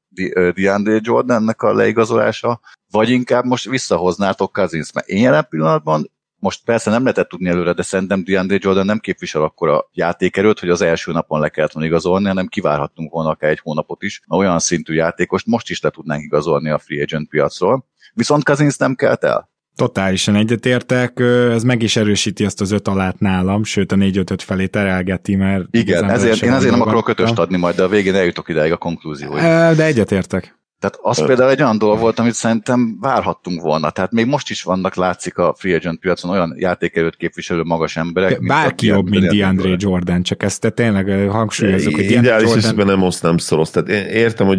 [0.54, 2.60] DeAndre Jordannek a leigazolása,
[2.90, 4.92] vagy inkább most visszahoznátok Cousins?
[4.92, 6.10] Mert én jelen pillanatban
[6.41, 10.59] most persze nem lehetett tudni előre, de szerintem DeAndre Jordan nem képvisel akkor a játékerőt,
[10.59, 14.22] hogy az első napon le kellett volna igazolni, hanem kivárhattunk volna akár egy hónapot is.
[14.26, 17.86] mert Olyan szintű játékost most is le tudnánk igazolni a free agent piacról.
[18.14, 19.49] Viszont Kazinsz nem kelt el.
[19.76, 21.20] Totálisan egyetértek,
[21.51, 25.34] ez meg is erősíti azt az öt alát nálam, sőt a négy ötöt felé terelgeti,
[25.34, 25.64] mert...
[25.70, 28.76] Igen, ezért, én ezért nem akarok kötöst adni majd, de a végén eljutok ideig a
[28.76, 29.43] konklúzióig.
[29.76, 30.59] De egyetértek.
[30.81, 33.91] Tehát az például egy olyan dolog volt, amit szerintem várhattunk volna.
[33.91, 38.47] Tehát még most is vannak, látszik a free agent piacon olyan játékelőt képviselő magas emberek.
[38.47, 42.59] Bárki jobb, mint DeAndre Jordan, csak ezt te tényleg hangsúlyozok, hogy Ideális Jordan...
[42.59, 43.70] esetben nem osztnám szoros.
[43.70, 44.59] Tehát én értem, hogy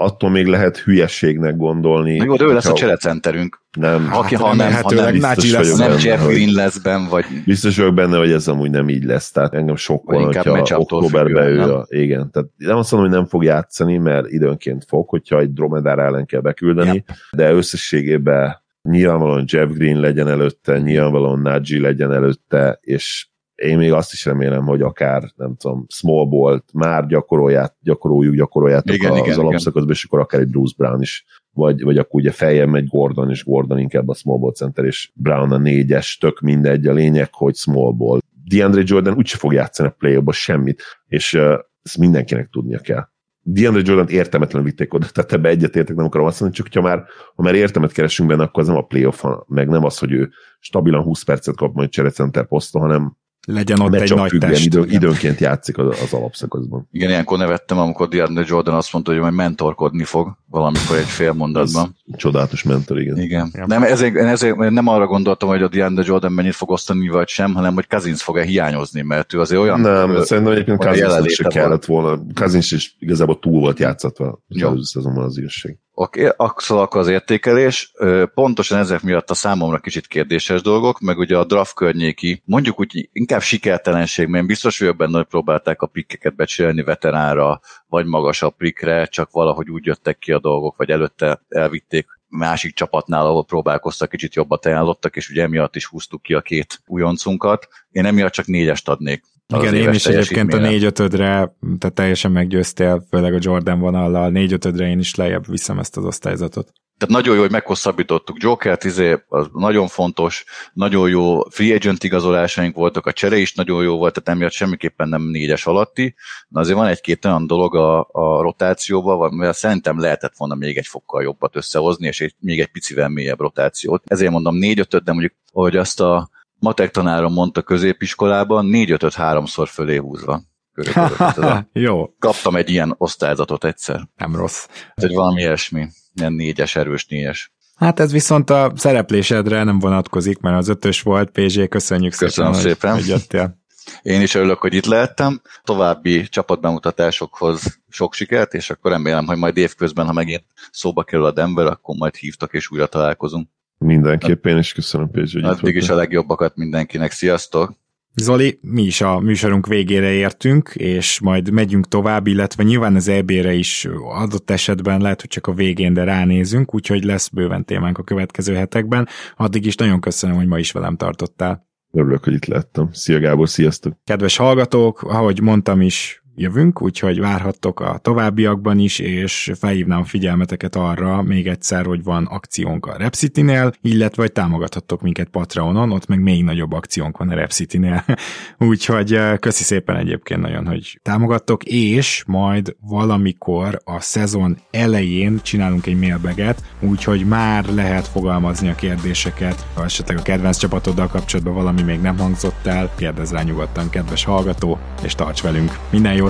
[0.00, 2.14] attól még lehet hülyességnek gondolni.
[2.14, 3.60] Jó, de ő lesz a cserecenterünk.
[3.78, 4.08] Nem.
[4.12, 7.24] Aki, hát, ha nem, ha nem, biztos lesz, nem Jeff Green lesz benne, vagy...
[7.46, 11.60] Biztos vagyok benne, hogy ez amúgy nem így lesz, tehát engem sokkal, hogyha októberben ő
[11.60, 15.52] a, igen, tehát nem azt mondom, hogy nem fog játszani, mert időnként fog, hogyha egy
[15.52, 17.10] dromedár ellen kell beküldeni, yep.
[17.30, 23.29] de összességében nyilvánvalóan Jeff Green legyen előtte, nyilvánvalóan Nagy legyen előtte, és
[23.60, 28.94] én még azt is remélem, hogy akár, nem tudom, small ball már gyakorolják, gyakoroljuk, gyakoroljátok
[28.94, 32.30] igen, az igen, alapszakaszban, és akkor akár egy Bruce Brown is, vagy, vagy akkor ugye
[32.30, 36.40] fejjel megy Gordon, és Gordon inkább a small ball center, és Brown a négyes, tök
[36.40, 38.18] mindegy, a lényeg, hogy small ball.
[38.44, 43.04] DeAndre Jordan úgyse fog játszani a play semmit, és uh, ezt mindenkinek tudnia kell.
[43.42, 47.04] DeAndre Jordan értelmetlen vitték oda, tehát ebbe egyetértek, nem akarom azt mondani, csak ha már,
[47.34, 50.30] ha már értelmet keresünk benne, akkor az nem a playoff, meg nem az, hogy ő
[50.60, 53.18] stabilan 20 percet kap majd cserecenter poszton, hanem
[53.52, 54.64] legyen ott egy nagy test.
[54.64, 56.88] Idő, időnként játszik az, az alapszakaszban.
[56.92, 61.32] Igen, ilyenkor nevettem, amikor Diana Jordan azt mondta, hogy majd mentorkodni fog valamikor egy fél
[61.32, 61.96] mondatban.
[62.16, 63.18] Csodálatos mentor, igen.
[63.18, 63.50] Igen.
[63.52, 63.66] Ja.
[63.66, 67.54] Nem, ezért, ezért nem arra gondoltam, hogy a DeAndre Jordan mennyit fog osztani, vagy sem,
[67.54, 69.80] hanem hogy Kazins fog-e hiányozni, mert ő azért olyan...
[69.80, 72.22] Nem, ö, szerintem egyébként Kazinsnak se kellett volna.
[72.34, 75.78] Kazins is igazából túl volt játszatva az előző szezonban az írság.
[75.94, 77.92] Okay, akkor az értékelés.
[78.34, 83.08] Pontosan ezek miatt a számomra kicsit kérdéses dolgok, meg ugye a draft környéki, mondjuk úgy
[83.12, 89.06] inkább sikertelenség, mert biztos vagyok benne, hogy próbálták a pikkeket becsülni veteránra, vagy magasabb pikre,
[89.06, 94.34] csak valahogy úgy jöttek ki a dolgok, vagy előtte elvitték másik csapatnál, ahol próbálkoztak, kicsit
[94.34, 97.68] jobbat ajánlottak, és ugye emiatt is húztuk ki a két újoncunkat.
[97.90, 99.22] Én emiatt csak négyest adnék
[99.58, 104.52] igen, én is egyébként a 4 5 tehát teljesen meggyőztél, főleg a Jordan vonallal, 4
[104.52, 106.72] 5 én is lejjebb viszem ezt az osztályzatot.
[107.00, 112.74] Tehát nagyon jó, hogy meghosszabbítottuk Joker-t, izé, az nagyon fontos, nagyon jó free agent igazolásaink
[112.76, 116.14] voltak, a csere is nagyon jó volt, tehát emiatt semmiképpen nem négyes alatti.
[116.48, 120.86] Na azért van egy-két olyan dolog a, a rotációban, mert szerintem lehetett volna még egy
[120.86, 124.02] fokkal jobbat összehozni, és egy, még egy picivel mélyebb rotációt.
[124.06, 126.30] Ezért mondom 4 5 de mondjuk, hogy azt a
[126.60, 130.42] matek tanárom mondta középiskolában, 4 5 háromszor fölé húzva.
[131.72, 132.06] Jó.
[132.18, 134.08] Kaptam egy ilyen osztályzatot egyszer.
[134.16, 134.66] Nem rossz.
[134.94, 137.52] Egy valami ilyesmi, ilyen négyes, erős négyes.
[137.76, 142.72] Hát ez viszont a szereplésedre nem vonatkozik, mert az ötös volt, PZ, köszönjük Köszönöm szépen,
[142.72, 142.94] szépen.
[142.94, 143.58] hogy jöttél.
[144.02, 145.40] Én is örülök, hogy itt lehettem.
[145.64, 151.32] További csapatbemutatásokhoz sok sikert, és akkor remélem, hogy majd évközben, ha megint szóba kerül a
[151.32, 153.48] Denver, akkor majd hívtak és újra találkozunk.
[153.84, 157.10] Mindenképpen, és köszönöm Pézs, hogy Addig is a legjobbakat mindenkinek.
[157.10, 157.78] Sziasztok!
[158.14, 163.52] Zoli, mi is a műsorunk végére értünk, és majd megyünk tovább, illetve nyilván az EB-re
[163.52, 168.02] is adott esetben lehet, hogy csak a végén, de ránézünk, úgyhogy lesz bőven témánk a
[168.02, 169.08] következő hetekben.
[169.36, 171.68] Addig is nagyon köszönöm, hogy ma is velem tartottál.
[171.92, 172.88] Örülök, hogy itt lettem.
[172.92, 173.96] Szia Gábor, sziasztok!
[174.04, 181.22] Kedves hallgatók, ahogy mondtam is, jövünk, úgyhogy várhattok a továbbiakban is, és felhívnám figyelmeteket arra
[181.22, 186.44] még egyszer, hogy van akciónk a Repcity-nél, illetve hogy támogathattok minket Patreonon, ott meg még
[186.44, 188.04] nagyobb akciónk van a Repcity-nél.
[188.70, 195.86] úgyhogy eh, köszi szépen egyébként nagyon, hogy támogattok, és majd valamikor a szezon elején csinálunk
[195.86, 201.82] egy mailbaget, úgyhogy már lehet fogalmazni a kérdéseket, ha esetleg a kedvenc csapatoddal kapcsolatban valami
[201.82, 205.78] még nem hangzott el, kérdezz rá nyugodtan, kedves hallgató, és tarts velünk.
[205.90, 206.29] Minden jót!